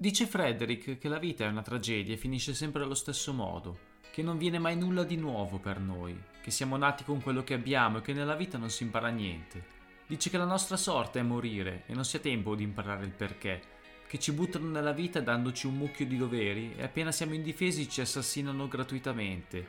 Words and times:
Dice 0.00 0.28
Frederick 0.28 0.96
che 0.96 1.08
la 1.08 1.18
vita 1.18 1.44
è 1.44 1.48
una 1.48 1.60
tragedia 1.60 2.14
e 2.14 2.18
finisce 2.18 2.54
sempre 2.54 2.84
allo 2.84 2.94
stesso 2.94 3.32
modo, 3.32 3.78
che 4.12 4.22
non 4.22 4.38
viene 4.38 4.60
mai 4.60 4.76
nulla 4.76 5.02
di 5.02 5.16
nuovo 5.16 5.58
per 5.58 5.80
noi, 5.80 6.16
che 6.40 6.52
siamo 6.52 6.76
nati 6.76 7.02
con 7.02 7.20
quello 7.20 7.42
che 7.42 7.54
abbiamo 7.54 7.98
e 7.98 8.00
che 8.02 8.12
nella 8.12 8.36
vita 8.36 8.58
non 8.58 8.70
si 8.70 8.84
impara 8.84 9.08
niente. 9.08 9.60
Dice 10.06 10.30
che 10.30 10.38
la 10.38 10.44
nostra 10.44 10.76
sorte 10.76 11.18
è 11.18 11.24
morire 11.24 11.82
e 11.86 11.94
non 11.94 12.04
sia 12.04 12.20
tempo 12.20 12.54
di 12.54 12.62
imparare 12.62 13.06
il 13.06 13.10
perché, 13.10 13.60
che 14.06 14.20
ci 14.20 14.30
buttano 14.30 14.68
nella 14.68 14.92
vita 14.92 15.20
dandoci 15.20 15.66
un 15.66 15.74
mucchio 15.74 16.06
di 16.06 16.16
doveri 16.16 16.74
e 16.76 16.84
appena 16.84 17.10
siamo 17.10 17.34
indifesi 17.34 17.88
ci 17.88 18.00
assassinano 18.00 18.68
gratuitamente. 18.68 19.66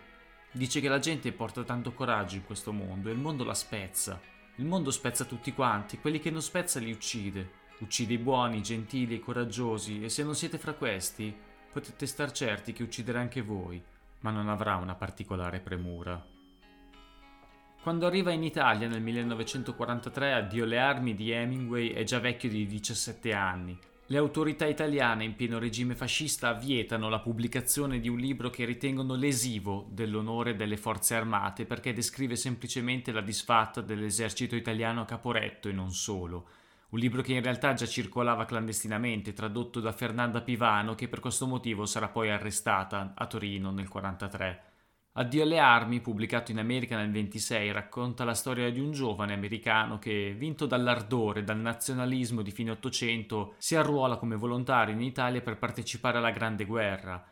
Dice 0.52 0.80
che 0.80 0.90
la 0.90 1.00
gente 1.00 1.32
porta 1.32 1.64
tanto 1.64 1.92
coraggio 1.92 2.36
in 2.36 2.46
questo 2.46 2.72
mondo 2.72 3.10
e 3.10 3.14
il 3.14 3.18
mondo 3.18 3.44
la 3.44 3.56
spezza. 3.56 4.22
Il 4.58 4.66
mondo 4.66 4.92
spezza 4.92 5.26
tutti 5.26 5.52
quanti, 5.54 5.98
quelli 5.98 6.20
che 6.20 6.30
non 6.30 6.44
spezza 6.44 6.80
li 6.80 6.92
uccide. 6.92 7.59
Uccide 7.80 8.14
i 8.14 8.18
buoni, 8.18 8.62
gentili 8.62 9.16
e 9.16 9.20
coraggiosi 9.20 10.04
e 10.04 10.10
se 10.10 10.24
non 10.24 10.36
siete 10.36 10.58
fra 10.58 10.74
questi 10.74 11.36
potete 11.72 12.06
star 12.06 12.32
certi 12.32 12.74
che 12.74 12.84
ucciderà 12.84 13.20
anche 13.20 13.42
voi, 13.42 13.82
ma 14.20 14.32
non 14.32 14.50
avrà 14.50 14.76
una 14.76 14.96
particolare 14.96 15.60
premura. 15.60 16.24
Quando 17.82 18.06
arriva 18.06 18.32
in 18.32 18.44
Italia 18.44 18.88
nel 18.88 19.02
1943 19.02 20.34
addio 20.34 20.66
le 20.66 20.80
armi 20.80 21.16
di 21.16 21.32
Hemingway 21.32 21.90
è 21.90 22.04
già 22.04 22.20
vecchio 22.20 22.50
di 22.50 22.66
17 22.66 23.34
anni 23.34 23.80
le 24.12 24.18
autorità 24.18 24.66
italiane 24.66 25.24
in 25.24 25.36
pieno 25.36 25.60
regime 25.60 25.94
fascista 25.94 26.54
vietano 26.54 27.10
la 27.10 27.20
pubblicazione 27.20 28.00
di 28.00 28.10
un 28.10 28.18
libro 28.18 28.50
che 28.50 28.66
ritengono 28.66 29.14
lesivo 29.14 29.86
dell'onore 29.92 30.56
delle 30.56 30.78
forze 30.78 31.14
armate 31.14 31.66
perché 31.66 31.94
descrive 31.94 32.36
semplicemente 32.36 33.12
la 33.12 33.22
disfatta 33.22 33.82
dell'esercito 33.82 34.56
italiano 34.56 35.02
a 35.02 35.06
Caporetto 35.06 35.70
e 35.70 35.74
non 35.74 35.92
solo. 35.92 36.48
Un 36.92 36.98
libro 36.98 37.22
che 37.22 37.34
in 37.34 37.44
realtà 37.44 37.74
già 37.74 37.86
circolava 37.86 38.46
clandestinamente, 38.46 39.34
tradotto 39.34 39.80
da 39.80 39.92
Fernanda 39.92 40.42
Pivano, 40.42 40.96
che 40.96 41.08
per 41.08 41.20
questo 41.20 41.46
motivo 41.46 41.86
sarà 41.86 42.08
poi 42.08 42.32
arrestata 42.32 43.14
a 43.16 43.28
Torino 43.28 43.70
nel 43.70 43.88
1943. 43.88 44.64
Addio 45.14 45.44
alle 45.44 45.60
armi, 45.60 46.02
pubblicato 46.02 46.50
in 46.50 46.58
America 46.58 46.96
nel 46.96 47.12
26, 47.12 47.72
racconta 47.72 48.24
la 48.24 48.34
storia 48.34 48.72
di 48.72 48.80
un 48.80 48.92
giovane 48.92 49.34
americano 49.34 50.00
che, 50.00 50.34
vinto 50.36 50.66
dall'ardore, 50.66 51.44
dal 51.44 51.60
nazionalismo 51.60 52.42
di 52.42 52.52
fine 52.52 52.72
Ottocento, 52.72 53.54
si 53.58 53.76
arruola 53.76 54.18
come 54.18 54.36
volontario 54.36 54.94
in 54.94 55.02
Italia 55.02 55.42
per 55.42 55.58
partecipare 55.58 56.18
alla 56.18 56.32
Grande 56.32 56.66
Guerra. 56.66 57.24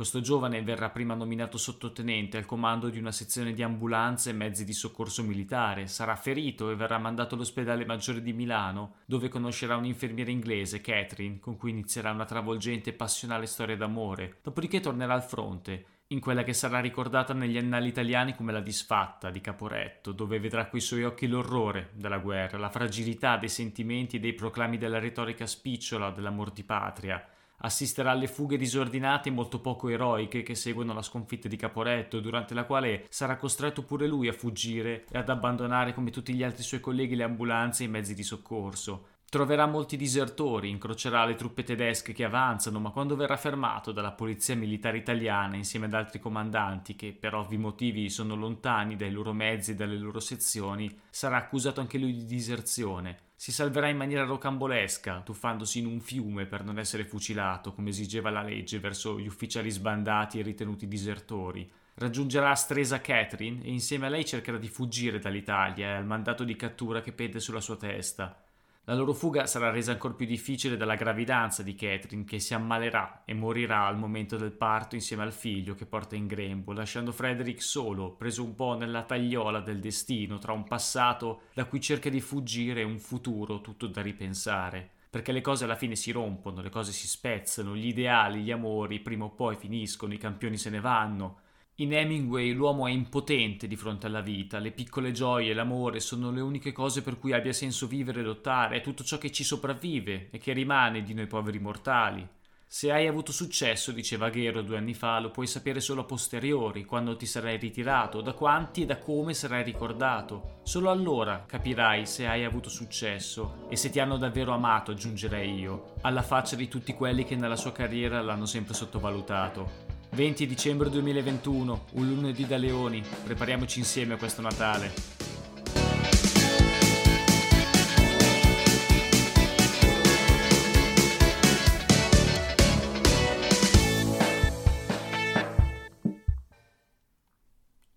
Questo 0.00 0.22
giovane 0.22 0.62
verrà 0.62 0.88
prima 0.88 1.12
nominato 1.12 1.58
sottotenente 1.58 2.38
al 2.38 2.46
comando 2.46 2.88
di 2.88 2.98
una 2.98 3.12
sezione 3.12 3.52
di 3.52 3.62
ambulanze 3.62 4.30
e 4.30 4.32
mezzi 4.32 4.64
di 4.64 4.72
soccorso 4.72 5.22
militare, 5.22 5.88
sarà 5.88 6.16
ferito 6.16 6.70
e 6.70 6.74
verrà 6.74 6.96
mandato 6.96 7.34
all'ospedale 7.34 7.84
maggiore 7.84 8.22
di 8.22 8.32
Milano, 8.32 8.94
dove 9.04 9.28
conoscerà 9.28 9.76
un'infermiera 9.76 10.30
inglese, 10.30 10.80
Catherine, 10.80 11.38
con 11.38 11.58
cui 11.58 11.72
inizierà 11.72 12.12
una 12.12 12.24
travolgente 12.24 12.88
e 12.88 12.92
passionale 12.94 13.44
storia 13.44 13.76
d'amore, 13.76 14.38
dopodiché 14.42 14.80
tornerà 14.80 15.12
al 15.12 15.22
fronte 15.22 15.84
in 16.06 16.20
quella 16.20 16.44
che 16.44 16.54
sarà 16.54 16.80
ricordata 16.80 17.34
negli 17.34 17.58
annali 17.58 17.88
italiani 17.88 18.34
come 18.34 18.52
la 18.52 18.60
disfatta 18.60 19.28
di 19.28 19.42
Caporetto, 19.42 20.12
dove 20.12 20.40
vedrà 20.40 20.68
coi 20.68 20.80
suoi 20.80 21.04
occhi 21.04 21.26
l'orrore 21.26 21.90
della 21.92 22.20
guerra, 22.20 22.56
la 22.56 22.70
fragilità 22.70 23.36
dei 23.36 23.50
sentimenti 23.50 24.16
e 24.16 24.20
dei 24.20 24.32
proclami 24.32 24.78
della 24.78 24.98
retorica 24.98 25.44
spicciola 25.44 26.10
dell'amor 26.10 26.52
di 26.52 26.64
patria. 26.64 27.22
Assisterà 27.62 28.12
alle 28.12 28.26
fughe 28.26 28.56
disordinate 28.56 29.28
e 29.28 29.32
molto 29.32 29.60
poco 29.60 29.88
eroiche 29.88 30.42
che 30.42 30.54
seguono 30.54 30.94
la 30.94 31.02
sconfitta 31.02 31.46
di 31.46 31.56
Caporetto, 31.56 32.18
durante 32.20 32.54
la 32.54 32.64
quale 32.64 33.04
sarà 33.10 33.36
costretto 33.36 33.82
pure 33.82 34.06
lui 34.06 34.28
a 34.28 34.32
fuggire 34.32 35.04
e 35.10 35.18
ad 35.18 35.28
abbandonare 35.28 35.92
come 35.92 36.10
tutti 36.10 36.32
gli 36.32 36.42
altri 36.42 36.62
suoi 36.62 36.80
colleghi 36.80 37.16
le 37.16 37.24
ambulanze 37.24 37.82
e 37.82 37.86
i 37.86 37.90
mezzi 37.90 38.14
di 38.14 38.22
soccorso. 38.22 39.09
Troverà 39.30 39.64
molti 39.66 39.96
disertori, 39.96 40.70
incrocerà 40.70 41.24
le 41.24 41.36
truppe 41.36 41.62
tedesche 41.62 42.12
che 42.12 42.24
avanzano, 42.24 42.80
ma 42.80 42.90
quando 42.90 43.14
verrà 43.14 43.36
fermato 43.36 43.92
dalla 43.92 44.10
polizia 44.10 44.56
militare 44.56 44.98
italiana 44.98 45.54
insieme 45.54 45.86
ad 45.86 45.94
altri 45.94 46.18
comandanti 46.18 46.96
che 46.96 47.12
per 47.16 47.34
ovvi 47.34 47.56
motivi 47.56 48.10
sono 48.10 48.34
lontani 48.34 48.96
dai 48.96 49.12
loro 49.12 49.32
mezzi 49.32 49.70
e 49.70 49.74
dalle 49.76 49.96
loro 49.96 50.18
sezioni, 50.18 50.92
sarà 51.10 51.36
accusato 51.36 51.80
anche 51.80 51.96
lui 51.96 52.12
di 52.12 52.24
diserzione. 52.24 53.18
Si 53.36 53.52
salverà 53.52 53.86
in 53.86 53.98
maniera 53.98 54.24
rocambolesca, 54.24 55.20
tuffandosi 55.20 55.78
in 55.78 55.86
un 55.86 56.00
fiume 56.00 56.46
per 56.46 56.64
non 56.64 56.80
essere 56.80 57.04
fucilato, 57.04 57.72
come 57.72 57.90
esigeva 57.90 58.30
la 58.30 58.42
legge, 58.42 58.80
verso 58.80 59.16
gli 59.20 59.28
ufficiali 59.28 59.70
sbandati 59.70 60.40
e 60.40 60.42
ritenuti 60.42 60.88
disertori. 60.88 61.70
Raggiungerà 61.94 62.52
Stresa 62.56 63.00
Catherine 63.00 63.62
e 63.62 63.70
insieme 63.70 64.06
a 64.06 64.08
lei 64.08 64.24
cercherà 64.24 64.58
di 64.58 64.68
fuggire 64.68 65.20
dall'Italia 65.20 65.86
e 65.86 65.96
al 65.98 66.04
mandato 66.04 66.42
di 66.42 66.56
cattura 66.56 67.00
che 67.00 67.12
pende 67.12 67.38
sulla 67.38 67.60
sua 67.60 67.76
testa. 67.76 68.36
La 68.84 68.94
loro 68.94 69.12
fuga 69.12 69.46
sarà 69.46 69.70
resa 69.70 69.92
ancora 69.92 70.14
più 70.14 70.26
difficile 70.26 70.76
dalla 70.76 70.94
gravidanza 70.94 71.62
di 71.62 71.74
Catherine, 71.74 72.24
che 72.24 72.40
si 72.40 72.54
ammalerà 72.54 73.22
e 73.24 73.34
morirà 73.34 73.86
al 73.86 73.98
momento 73.98 74.36
del 74.36 74.52
parto 74.52 74.94
insieme 74.94 75.22
al 75.22 75.32
figlio 75.32 75.74
che 75.74 75.86
porta 75.86 76.16
in 76.16 76.26
grembo, 76.26 76.72
lasciando 76.72 77.12
Frederick 77.12 77.62
solo, 77.62 78.14
preso 78.14 78.42
un 78.42 78.54
po' 78.54 78.74
nella 78.74 79.02
tagliola 79.02 79.60
del 79.60 79.80
destino, 79.80 80.38
tra 80.38 80.52
un 80.52 80.64
passato 80.64 81.42
da 81.54 81.66
cui 81.66 81.80
cerca 81.80 82.08
di 82.08 82.20
fuggire 82.20 82.80
e 82.80 82.84
un 82.84 82.98
futuro 82.98 83.60
tutto 83.60 83.86
da 83.86 84.00
ripensare. 84.00 84.90
Perché 85.10 85.32
le 85.32 85.40
cose 85.40 85.64
alla 85.64 85.76
fine 85.76 85.94
si 85.94 86.10
rompono, 86.10 86.62
le 86.62 86.70
cose 86.70 86.92
si 86.92 87.06
spezzano, 87.06 87.76
gli 87.76 87.88
ideali, 87.88 88.42
gli 88.42 88.50
amori 88.50 89.00
prima 89.00 89.26
o 89.26 89.30
poi 89.30 89.56
finiscono, 89.56 90.14
i 90.14 90.18
campioni 90.18 90.56
se 90.56 90.70
ne 90.70 90.80
vanno, 90.80 91.40
in 91.80 91.94
Hemingway 91.94 92.52
l'uomo 92.52 92.86
è 92.86 92.90
impotente 92.90 93.66
di 93.66 93.74
fronte 93.74 94.06
alla 94.06 94.20
vita, 94.20 94.58
le 94.58 94.70
piccole 94.70 95.12
gioie, 95.12 95.54
l'amore 95.54 95.98
sono 95.98 96.30
le 96.30 96.42
uniche 96.42 96.72
cose 96.72 97.00
per 97.00 97.18
cui 97.18 97.32
abbia 97.32 97.54
senso 97.54 97.86
vivere 97.86 98.20
e 98.20 98.22
lottare, 98.22 98.76
è 98.76 98.80
tutto 98.82 99.02
ciò 99.02 99.16
che 99.16 99.32
ci 99.32 99.44
sopravvive 99.44 100.28
e 100.30 100.36
che 100.36 100.52
rimane 100.52 101.02
di 101.02 101.14
noi 101.14 101.26
poveri 101.26 101.58
mortali. 101.58 102.26
Se 102.66 102.92
hai 102.92 103.06
avuto 103.06 103.32
successo, 103.32 103.92
diceva 103.92 104.28
Ghero 104.28 104.60
due 104.60 104.76
anni 104.76 104.92
fa, 104.92 105.18
lo 105.20 105.30
puoi 105.30 105.46
sapere 105.46 105.80
solo 105.80 106.02
a 106.02 106.04
posteriori, 106.04 106.84
quando 106.84 107.16
ti 107.16 107.24
sarai 107.24 107.56
ritirato, 107.56 108.20
da 108.20 108.34
quanti 108.34 108.82
e 108.82 108.86
da 108.86 108.98
come 108.98 109.32
sarai 109.32 109.64
ricordato. 109.64 110.60
Solo 110.62 110.90
allora 110.90 111.44
capirai 111.46 112.06
se 112.06 112.26
hai 112.26 112.44
avuto 112.44 112.68
successo 112.68 113.66
e 113.70 113.74
se 113.74 113.88
ti 113.88 113.98
hanno 113.98 114.18
davvero 114.18 114.52
amato, 114.52 114.90
aggiungerei 114.90 115.58
io, 115.58 115.94
alla 116.02 116.22
faccia 116.22 116.56
di 116.56 116.68
tutti 116.68 116.92
quelli 116.92 117.24
che 117.24 117.36
nella 117.36 117.56
sua 117.56 117.72
carriera 117.72 118.20
l'hanno 118.20 118.46
sempre 118.46 118.74
sottovalutato. 118.74 119.89
20 120.12 120.46
dicembre 120.46 120.90
2021, 120.90 121.84
un 121.92 122.08
lunedì 122.08 122.46
da 122.46 122.56
leoni, 122.56 123.02
prepariamoci 123.24 123.78
insieme 123.78 124.14
a 124.14 124.16
questo 124.16 124.42
Natale. 124.42 125.19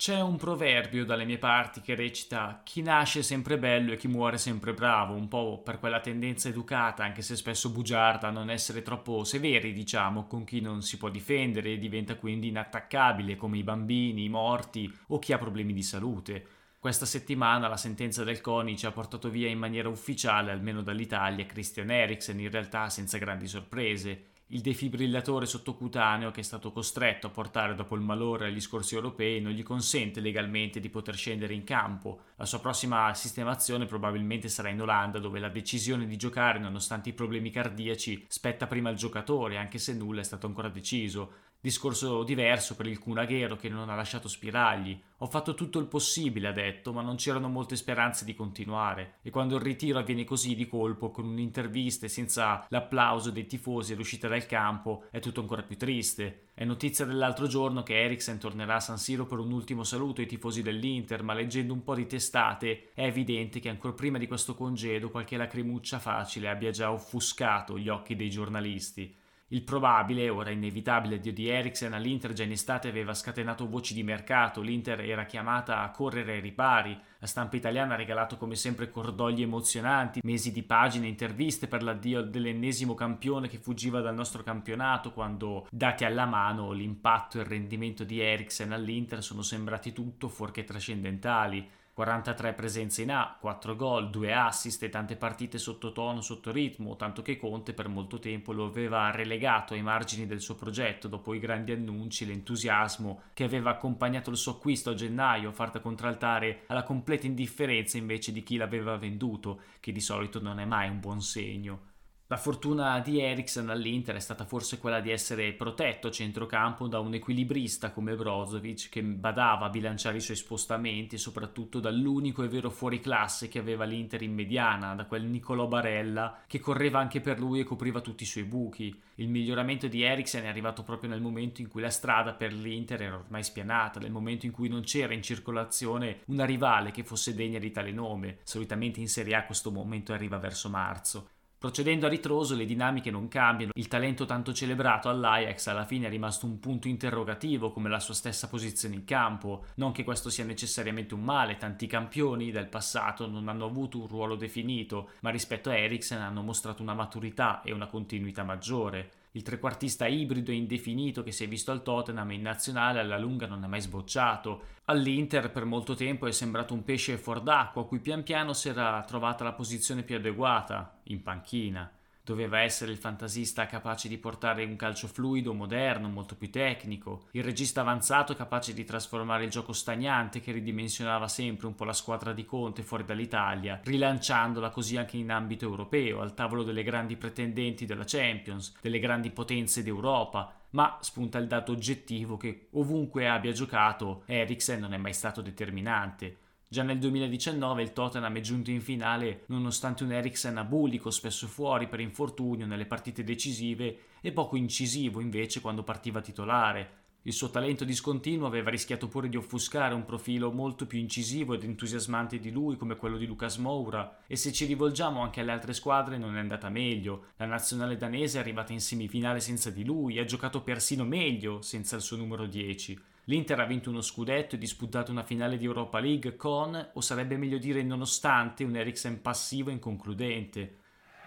C'è 0.03 0.19
un 0.19 0.35
proverbio 0.35 1.05
dalle 1.05 1.23
mie 1.23 1.37
parti 1.37 1.79
che 1.79 1.95
recita 1.95 2.59
chi 2.65 2.81
nasce 2.81 3.23
sempre 3.23 3.57
bello 3.57 3.93
e 3.93 3.95
chi 3.95 4.09
muore 4.09 4.37
sempre 4.37 4.73
bravo, 4.73 5.13
un 5.13 5.29
po' 5.29 5.61
per 5.63 5.79
quella 5.79 6.01
tendenza 6.01 6.49
educata, 6.49 7.05
anche 7.05 7.21
se 7.21 7.37
spesso 7.37 7.69
bugiarda, 7.69 8.27
a 8.27 8.31
non 8.31 8.49
essere 8.49 8.81
troppo 8.81 9.23
severi, 9.23 9.71
diciamo, 9.71 10.27
con 10.27 10.43
chi 10.43 10.59
non 10.59 10.81
si 10.81 10.97
può 10.97 11.07
difendere 11.07 11.71
e 11.71 11.77
diventa 11.77 12.17
quindi 12.17 12.49
inattaccabile, 12.49 13.37
come 13.37 13.59
i 13.59 13.63
bambini, 13.63 14.25
i 14.25 14.29
morti 14.29 14.93
o 15.07 15.19
chi 15.19 15.31
ha 15.31 15.37
problemi 15.37 15.71
di 15.71 15.83
salute. 15.83 16.47
Questa 16.79 17.05
settimana 17.05 17.69
la 17.69 17.77
sentenza 17.77 18.25
del 18.25 18.41
CONI 18.41 18.77
ci 18.77 18.85
ha 18.85 18.91
portato 18.91 19.29
via 19.29 19.47
in 19.47 19.57
maniera 19.57 19.87
ufficiale, 19.87 20.51
almeno 20.51 20.81
dall'Italia, 20.81 21.45
Christian 21.45 21.91
Eriksen, 21.91 22.41
in 22.41 22.51
realtà 22.51 22.89
senza 22.89 23.17
grandi 23.17 23.47
sorprese 23.47 24.32
il 24.47 24.61
defibrillatore 24.61 25.45
sottocutaneo 25.45 26.29
che 26.31 26.41
è 26.41 26.43
stato 26.43 26.71
costretto 26.71 27.27
a 27.27 27.29
portare 27.31 27.75
dopo 27.75 27.95
il 27.95 28.01
malore 28.01 28.47
agli 28.47 28.59
scorsi 28.59 28.95
europei 28.95 29.41
non 29.41 29.51
gli 29.53 29.63
consente 29.63 30.19
legalmente 30.19 30.79
di 30.79 30.89
poter 30.89 31.15
scendere 31.15 31.53
in 31.53 31.63
campo. 31.63 32.21
La 32.35 32.45
sua 32.45 32.59
prossima 32.59 33.13
sistemazione 33.13 33.85
probabilmente 33.85 34.49
sarà 34.49 34.69
in 34.69 34.81
Olanda 34.81 35.19
dove 35.19 35.39
la 35.39 35.49
decisione 35.49 36.05
di 36.05 36.17
giocare 36.17 36.59
nonostante 36.59 37.09
i 37.09 37.13
problemi 37.13 37.49
cardiaci 37.49 38.25
spetta 38.27 38.67
prima 38.67 38.89
al 38.89 38.95
giocatore 38.95 39.57
anche 39.57 39.79
se 39.79 39.94
nulla 39.94 40.21
è 40.21 40.25
stato 40.25 40.45
ancora 40.45 40.69
deciso. 40.69 41.51
Discorso 41.63 42.24
diverso 42.24 42.75
per 42.75 42.88
il 42.88 43.00
Cunaghero 43.00 43.56
che 43.56 43.69
non 43.69 43.89
ha 43.89 43.95
lasciato 43.95 44.27
spiragli. 44.27 45.01
Ho 45.19 45.27
fatto 45.27 45.54
tutto 45.54 45.80
il 45.80 45.86
possibile, 45.86 46.50
ha 46.50 46.51
detto, 46.51 46.92
ma 46.92 47.01
non 47.01 47.15
c'erano 47.15 47.48
molte 47.48 47.77
speranze 47.77 48.25
di 48.25 48.36
continuare. 48.36 49.19
E 49.21 49.30
quando 49.30 49.56
il 49.56 49.62
ritiro 49.62 49.98
avviene 49.98 50.25
così 50.25 50.56
di 50.56 50.68
colpo, 50.68 51.10
con 51.10 51.25
un'intervista 51.25 52.06
e 52.06 52.10
senza 52.10 52.65
l'applauso 52.68 53.31
dei 53.31 53.45
tifosi 53.45 53.94
all'uscita 53.94 54.27
dal 54.27 54.45
campo, 54.45 55.06
è 55.10 55.21
tutto 55.21 55.39
ancora 55.39 55.63
più 55.63 55.77
triste. 55.77 56.48
È 56.54 56.65
notizia 56.65 57.06
dell'altro 57.06 57.48
giorno 57.48 57.81
che 57.81 57.98
Eriksen 57.98 58.39
tornerà 58.39 58.75
a 58.75 58.81
San 58.81 58.98
Siro 58.98 59.25
per 59.25 59.38
un 59.38 59.54
ultimo 59.54 59.86
saluto 59.86 60.19
ai 60.19 60.27
tifosi 60.27 60.63
dell'Inter, 60.63 61.24
ma 61.24 61.33
leggendo 61.33 61.71
un 61.71 61.86
po' 61.86 61.95
di 61.95 62.07
testate 62.07 62.89
è 62.94 63.06
evidente 63.06 63.62
che 63.62 63.69
ancora 63.69 63.94
prima 63.94 64.18
di 64.18 64.27
questo 64.27 64.54
congedo 64.54 65.09
qualche 65.09 65.38
lacrimuccia 65.38 66.00
facile 66.00 66.50
abbia 66.50 66.71
già 66.71 66.92
offuscato 66.92 67.80
gli 67.80 67.88
occhi 67.88 68.18
dei 68.18 68.30
giornalisti. 68.30 69.21
Il 69.53 69.61
probabile, 69.61 70.29
ora 70.29 70.50
inevitabile, 70.50 71.17
addio 71.17 71.31
di 71.31 71.47
Eriksen 71.47 71.94
all'Inter 71.94 72.33
già 72.33 72.41
in 72.41 72.53
estate 72.53 72.88
aveva 72.88 73.13
scatenato 73.13 73.69
voci 73.69 73.94
di 73.94 74.01
mercato, 74.01 74.61
l'Inter 74.61 75.01
era 75.01 75.25
chiamata 75.25 75.83
a 75.83 75.91
correre 75.91 76.33
ai 76.33 76.39
ripari, 76.41 77.00
la 77.19 77.27
stampa 77.27 77.55
italiana 77.55 77.94
ha 77.94 77.97
regalato 77.97 78.35
come 78.35 78.55
sempre 78.55 78.89
cordogli 78.89 79.44
emozionanti, 79.44 80.21
mesi 80.23 80.51
di 80.51 80.63
pagine, 80.63 81.07
interviste 81.07 81.67
per 81.67 81.83
l'addio 81.83 82.23
dell'ennesimo 82.23 82.95
campione 82.95 83.47
che 83.47 83.59
fuggiva 83.59 84.01
dal 84.01 84.15
nostro 84.15 84.41
campionato 84.41 85.13
quando, 85.13 85.67
dati 85.69 86.03
alla 86.03 86.25
mano, 86.25 86.71
l'impatto 86.71 87.38
e 87.38 87.41
il 87.41 87.47
rendimento 87.47 88.03
di 88.03 88.21
Eriksen 88.21 88.71
all'Inter 88.71 89.21
sono 89.21 89.44
sembrati 89.44 89.94
tutto 89.94 90.29
fuorché 90.29 90.63
trascendentali. 90.63 91.69
43 91.94 92.54
presenze 92.54 93.04
in 93.04 93.12
A, 93.12 93.38
4 93.40 93.75
gol, 93.75 94.10
2 94.10 94.34
assist 94.34 94.81
e 94.81 94.90
tante 94.90 95.16
partite 95.16 95.60
sottotono, 95.60 96.22
sotto 96.22 96.51
ritmo, 96.51 96.95
tanto 96.95 97.22
che 97.22 97.38
Conte 97.38 97.74
per 97.74 97.88
molto 97.88 98.18
tempo 98.18 98.51
lo 98.51 98.66
aveva 98.66 99.12
relegato 99.12 99.75
ai 99.75 99.84
margini 99.84 100.25
del 100.25 100.42
suo 100.42 100.56
progetto 100.56 101.07
dopo 101.07 101.36
i 101.36 101.40
grandi 101.40 101.72
annunci, 101.72 102.25
l'entusiasmo 102.25 103.22
che 103.34 103.44
aveva 103.44 103.69
accompagnato 103.69 104.31
il 104.31 104.38
suo 104.38 104.54
acquisto 104.54 104.90
a 104.90 104.95
gennaio, 104.95 105.51
fatta 105.51 105.81
contraltare 105.81 106.63
alla 106.66 106.81
completa 106.81 107.28
indifferenza 107.28 107.98
invece 107.98 108.31
di 108.31 108.42
chi 108.42 108.57
l'aveva 108.57 108.98
venduto, 108.98 109.62
che 109.80 109.92
di 109.92 110.01
solito 110.01 110.42
non 110.42 110.60
è 110.60 110.66
mai 110.66 110.90
un 110.90 111.00
buon 111.00 111.22
segno. 111.22 111.92
La 112.27 112.37
fortuna 112.37 113.01
di 113.01 113.19
Eriksen 113.19 113.69
all'Inter 113.69 114.15
è 114.15 114.19
stata 114.19 114.45
forse 114.45 114.77
quella 114.77 115.01
di 115.01 115.11
essere 115.11 115.51
protetto 115.51 116.07
a 116.07 116.11
centrocampo 116.11 116.87
da 116.87 116.99
un 116.99 117.13
equilibrista 117.13 117.91
come 117.91 118.15
Brozovic 118.15 118.87
che 118.87 119.03
badava 119.03 119.65
a 119.65 119.69
bilanciare 119.69 120.17
i 120.17 120.21
suoi 120.21 120.37
spostamenti 120.37 121.17
soprattutto 121.17 121.81
dall'unico 121.81 122.41
e 122.41 122.47
vero 122.47 122.69
fuoriclasse 122.69 123.49
che 123.49 123.59
aveva 123.59 123.83
l'Inter 123.83 124.21
in 124.21 124.33
mediana, 124.33 124.95
da 124.95 125.05
quel 125.05 125.25
Nicolò 125.25 125.67
Barella 125.67 126.43
che 126.47 126.61
correva 126.61 126.97
anche 126.97 127.19
per 127.19 127.39
lui 127.39 127.59
e 127.59 127.65
copriva 127.65 127.99
tutti 127.99 128.23
i 128.23 128.25
suoi 128.25 128.45
buchi. 128.45 128.97
Il 129.15 129.27
miglioramento 129.27 129.87
di 129.87 130.01
Eriksen 130.01 130.45
è 130.45 130.47
arrivato 130.47 130.81
proprio 130.81 131.09
nel 131.09 131.21
momento 131.21 131.59
in 131.59 131.67
cui 131.67 131.81
la 131.81 131.89
strada 131.89 132.33
per 132.33 132.53
l'Inter 132.53 133.01
era 133.01 133.17
ormai 133.17 133.43
spianata, 133.43 133.99
nel 133.99 134.11
momento 134.11 134.45
in 134.45 134.53
cui 134.53 134.69
non 134.69 134.83
c'era 134.83 135.13
in 135.13 135.21
circolazione 135.21 136.21
una 136.27 136.45
rivale 136.45 136.91
che 136.91 137.03
fosse 137.03 137.35
degna 137.35 137.59
di 137.59 137.71
tale 137.71 137.91
nome. 137.91 138.37
Solitamente 138.43 139.01
in 139.01 139.09
Serie 139.09 139.35
A 139.35 139.45
questo 139.45 139.71
momento 139.71 140.13
arriva 140.13 140.37
verso 140.37 140.69
marzo. 140.69 141.27
Procedendo 141.63 142.07
a 142.07 142.10
ritroso 142.10 142.56
le 142.56 142.65
dinamiche 142.65 143.10
non 143.10 143.30
cambiano, 143.30 143.71
il 143.75 143.88
talento 143.88 144.25
tanto 144.25 144.51
celebrato 144.51 145.07
all'Ajax 145.07 145.68
alla 145.68 145.86
fine 145.86 146.07
è 146.07 146.10
rimasto 146.10 146.45
un 146.45 146.60
punto 146.60 146.89
interrogativo 146.89 147.71
come 147.71 147.88
la 147.88 148.01
sua 148.01 148.13
stessa 148.13 148.50
posizione 148.50 148.95
in 148.95 149.06
campo, 149.06 149.68
non 149.75 149.94
che 149.94 150.04
questo 150.04 150.30
sia 150.30 150.44
necessariamente 150.44 151.13
un 151.13 151.24
male, 151.24 151.56
tanti 151.56 151.88
campioni 151.88 152.51
del 152.51 152.68
passato 152.68 153.27
non 153.27 153.48
hanno 153.48 153.63
avuto 153.63 153.98
un 153.98 154.07
ruolo 154.07 154.36
definito, 154.36 155.12
ma 155.21 155.30
rispetto 155.30 155.69
a 155.69 155.77
Eriksen 155.77 156.19
hanno 156.19 156.42
mostrato 156.42 156.81
una 156.81 156.94
maturità 156.94 157.62
e 157.62 157.71
una 157.71 157.88
continuità 157.88 158.44
maggiore 158.44 159.12
il 159.35 159.41
trequartista 159.41 160.06
ibrido 160.06 160.51
e 160.51 160.56
indefinito 160.56 161.24
che 161.24 161.31
si 161.31 161.44
è 161.44 161.47
visto 161.47 161.71
al 161.71 161.81
Tottenham 161.81 162.31
in 162.31 162.41
nazionale 162.41 163.00
alla 163.00 163.18
lunga 163.18 163.47
non 163.47 163.63
è 163.63 163.68
mai 163.68 163.81
sbocciato. 163.81 164.62
All'Inter 164.85 165.51
per 165.51 165.65
molto 165.65 165.95
tempo 165.95 166.27
è 166.27 166.31
sembrato 166.31 166.74
un 166.74 166.83
pesce 166.83 167.18
fuor 167.18 167.41
d'acqua 167.41 167.81
a 167.81 167.85
cui 167.85 168.00
pian 168.00 168.21
piano 168.21 168.53
si 168.53 168.69
era 168.69 169.03
trovata 169.07 169.44
la 169.44 169.53
posizione 169.53 170.03
più 170.03 170.15
adeguata, 170.18 171.00
in 171.06 171.24
panchina. 171.24 171.91
Doveva 172.25 172.61
essere 172.61 172.93
il 172.93 172.97
fantasista 172.97 173.65
capace 173.65 174.07
di 174.07 174.17
portare 174.17 174.63
un 174.63 174.77
calcio 174.77 175.09
fluido, 175.09 175.53
moderno, 175.53 176.07
molto 176.07 176.35
più 176.35 176.49
tecnico, 176.49 177.25
il 177.31 177.43
regista 177.43 177.81
avanzato 177.81 178.33
capace 178.33 178.73
di 178.73 178.85
trasformare 178.85 179.43
il 179.43 179.49
gioco 179.49 179.73
stagnante 179.73 180.39
che 180.39 180.53
ridimensionava 180.53 181.27
sempre 181.27 181.67
un 181.67 181.75
po' 181.75 181.83
la 181.83 181.91
squadra 181.91 182.31
di 182.31 182.45
Conte 182.45 182.81
fuori 182.81 183.03
dall'Italia, 183.03 183.81
rilanciandola 183.83 184.69
così 184.69 184.95
anche 184.95 185.17
in 185.17 185.31
ambito 185.31 185.65
europeo, 185.65 186.21
al 186.21 186.33
tavolo 186.33 186.63
delle 186.63 186.83
grandi 186.83 187.17
pretendenti 187.17 187.85
della 187.85 188.05
Champions, 188.05 188.73
delle 188.79 188.99
grandi 188.99 189.29
potenze 189.29 189.83
d'Europa, 189.83 190.61
ma 190.69 190.97
spunta 191.01 191.39
il 191.39 191.47
dato 191.47 191.73
oggettivo 191.73 192.37
che 192.37 192.67
ovunque 192.71 193.27
abbia 193.27 193.51
giocato 193.51 194.23
Eriksen 194.27 194.79
non 194.79 194.93
è 194.93 194.97
mai 194.97 195.13
stato 195.13 195.41
determinante. 195.41 196.37
Già 196.73 196.81
nel 196.81 196.97
2019 196.97 197.83
il 197.83 197.93
Tottenham 197.93 198.35
è 198.35 198.39
giunto 198.39 198.71
in 198.71 198.81
finale 198.81 199.43
nonostante 199.49 200.03
un 200.03 200.11
Eriksen 200.11 200.57
abulico, 200.57 201.11
spesso 201.11 201.45
fuori 201.45 201.87
per 201.87 201.99
infortunio 201.99 202.65
nelle 202.65 202.87
partite 202.87 203.23
decisive 203.23 204.05
e 204.21 204.31
poco 204.31 204.55
incisivo 204.55 205.19
invece 205.19 205.61
quando 205.61 205.83
partiva 205.83 206.19
titolare. 206.19 207.01
Il 207.21 207.33
suo 207.33 207.51
talento 207.51 207.85
discontinuo 207.85 208.47
aveva 208.47 208.71
rischiato 208.71 209.07
pure 209.07 209.29
di 209.29 209.37
offuscare 209.37 209.93
un 209.93 210.03
profilo 210.03 210.51
molto 210.51 210.87
più 210.87 210.97
incisivo 210.97 211.53
ed 211.53 211.63
entusiasmante 211.63 212.39
di 212.39 212.49
lui 212.49 212.75
come 212.75 212.95
quello 212.95 213.17
di 213.17 213.27
Lucas 213.27 213.57
Moura 213.57 214.23
e 214.25 214.35
se 214.35 214.51
ci 214.51 214.65
rivolgiamo 214.65 215.21
anche 215.21 215.41
alle 215.41 215.51
altre 215.51 215.73
squadre 215.73 216.17
non 216.17 216.37
è 216.37 216.39
andata 216.39 216.69
meglio. 216.69 217.25
La 217.37 217.45
nazionale 217.45 217.97
danese 217.97 218.39
è 218.39 218.41
arrivata 218.41 218.73
in 218.73 218.81
semifinale 218.81 219.41
senza 219.41 219.69
di 219.69 219.85
lui 219.85 220.17
ha 220.17 220.25
giocato 220.25 220.63
persino 220.63 221.03
meglio 221.03 221.61
senza 221.61 221.95
il 221.95 222.01
suo 222.01 222.17
numero 222.17 222.47
10. 222.47 223.11
L'Inter 223.27 223.57
ha 223.57 223.65
vinto 223.65 223.89
uno 223.89 224.01
scudetto 224.01 224.55
e 224.55 224.57
disputato 224.57 225.09
una 225.09 225.23
finale 225.23 225.57
di 225.57 225.63
Europa 225.63 225.99
League 225.99 226.35
con, 226.35 226.89
o 226.93 226.99
sarebbe 226.99 227.37
meglio 227.37 227.57
dire 227.57 227.81
nonostante, 227.81 228.65
un 228.65 228.75
Eriksen 228.75 229.21
passivo 229.21 229.69
e 229.69 229.73
inconcludente. 229.73 230.79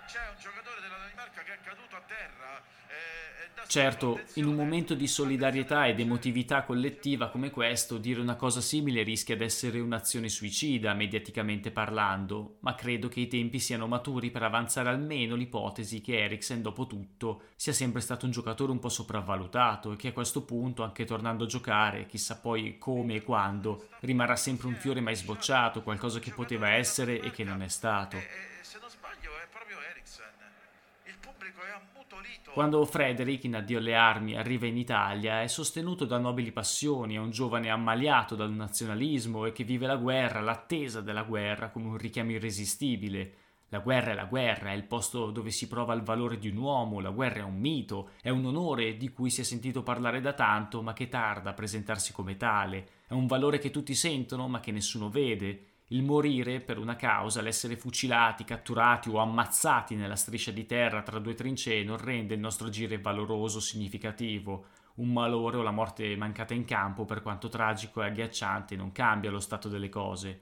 C'è 0.07 0.29
un 0.29 0.37
giocatore 0.39 0.83
della 0.83 0.99
Danimarca 0.99 1.43
che 1.43 1.55
è 1.55 1.61
caduto 1.63 1.97
a 1.97 2.03
terra 2.07 2.63
Certo, 3.67 4.21
in 4.35 4.47
un 4.47 4.55
momento 4.55 4.95
di 4.95 5.07
solidarietà 5.07 5.87
ed 5.87 5.99
emotività 5.99 6.63
collettiva 6.63 7.29
come 7.29 7.51
questo, 7.51 7.99
dire 7.99 8.21
una 8.21 8.37
cosa 8.37 8.61
simile 8.61 9.03
rischia 9.03 9.37
di 9.37 9.45
essere 9.45 9.81
un'azione 9.81 10.29
suicida, 10.29 10.95
mediaticamente 10.95 11.71
parlando, 11.71 12.59
ma 12.61 12.75
credo 12.75 13.09
che 13.09 13.21
i 13.21 13.27
tempi 13.27 13.59
siano 13.59 13.87
maturi 13.87 14.31
per 14.31 14.45
avanzare 14.45 14.89
almeno 14.89 15.35
l'ipotesi 15.35 16.01
che 16.01 16.23
Eriksen, 16.23 16.63
dopo 16.63 16.87
tutto, 16.87 17.43
sia 17.57 17.73
sempre 17.73 18.01
stato 18.01 18.25
un 18.25 18.31
giocatore 18.31 18.71
un 18.71 18.79
po' 18.79 18.89
sopravvalutato 18.89 19.93
e 19.93 19.97
che 19.97 20.09
a 20.09 20.13
questo 20.13 20.45
punto, 20.45 20.83
anche 20.83 21.05
tornando 21.05 21.45
a 21.45 21.49
giocare, 21.49 22.07
chissà 22.07 22.39
poi 22.39 22.79
come 22.79 23.17
e 23.17 23.23
quando, 23.23 23.89
rimarrà 24.01 24.37
sempre 24.37 24.69
un 24.69 24.75
fiore 24.75 25.01
mai 25.01 25.17
sbocciato, 25.17 25.83
qualcosa 25.83 26.21
che 26.21 26.31
poteva 26.31 26.71
essere 26.71 27.21
e 27.21 27.31
che 27.31 27.45
non 27.45 27.63
è 27.63 27.69
stato. 27.69 28.17
Quando 32.53 32.85
Frederick, 32.87 33.45
in 33.45 33.57
addio 33.57 33.79
alle 33.79 33.95
armi, 33.95 34.35
arriva 34.35 34.67
in 34.67 34.79
Italia, 34.79 35.43
è 35.43 35.47
sostenuto 35.47 36.07
da 36.07 36.17
nobili 36.17 36.53
passioni, 36.53 37.15
è 37.15 37.19
un 37.19 37.31
giovane 37.31 37.69
ammaliato 37.69 38.35
dal 38.35 38.51
nazionalismo 38.51 39.45
e 39.45 39.53
che 39.53 39.63
vive 39.63 39.87
la 39.87 39.97
guerra, 39.97 40.41
l'attesa 40.41 41.01
della 41.03 41.23
guerra, 41.23 41.69
come 41.69 41.89
un 41.89 41.99
richiamo 41.99 42.31
irresistibile. 42.31 43.35
La 43.69 43.81
guerra 43.81 44.13
è 44.13 44.15
la 44.15 44.25
guerra, 44.25 44.71
è 44.71 44.75
il 44.75 44.85
posto 44.85 45.31
dove 45.31 45.51
si 45.51 45.69
prova 45.69 45.93
il 45.93 46.03
valore 46.03 46.39
di 46.39 46.49
un 46.49 46.57
uomo, 46.57 47.01
la 47.01 47.11
guerra 47.11 47.41
è 47.41 47.43
un 47.43 47.59
mito, 47.59 48.11
è 48.23 48.31
un 48.31 48.47
onore 48.47 48.97
di 48.97 49.11
cui 49.11 49.29
si 49.29 49.43
è 49.43 49.45
sentito 49.45 49.83
parlare 49.83 50.21
da 50.21 50.33
tanto, 50.33 50.83
ma 50.83 50.93
che 50.93 51.09
tarda 51.09 51.51
a 51.51 51.55
presentarsi 51.55 52.13
come 52.13 52.37
tale, 52.37 52.89
è 53.07 53.13
un 53.13 53.27
valore 53.27 53.59
che 53.59 53.71
tutti 53.71 53.95
sentono, 53.95 54.49
ma 54.49 54.61
che 54.61 54.73
nessuno 54.73 55.11
vede, 55.11 55.76
il 55.91 56.03
morire 56.03 56.61
per 56.61 56.79
una 56.79 56.97
causa, 56.97 57.41
l'essere 57.41 57.77
fucilati, 57.77 58.43
catturati 58.43 59.09
o 59.09 59.19
ammazzati 59.19 59.95
nella 59.95 60.17
striscia 60.17 60.51
di 60.51 60.67
terra 60.67 61.03
tra 61.03 61.21
due 61.21 61.35
trincee 61.35 61.85
non 61.85 61.99
rende 61.99 62.35
il 62.35 62.41
nostro 62.41 62.71
giro 62.71 62.99
valoroso, 63.01 63.61
significativo. 63.61 64.67
Un 64.97 65.13
malore 65.13 65.59
o 65.59 65.63
la 65.63 65.71
morte 65.71 66.17
mancata 66.17 66.55
in 66.55 66.65
campo, 66.65 67.05
per 67.05 67.23
quanto 67.23 67.49
tragico 67.49 68.03
e 68.03 68.07
agghiacciante, 68.07 68.75
non 68.75 68.91
cambia 68.91 69.31
lo 69.31 69.39
stato 69.39 69.69
delle 69.69 69.89
cose. 69.89 70.41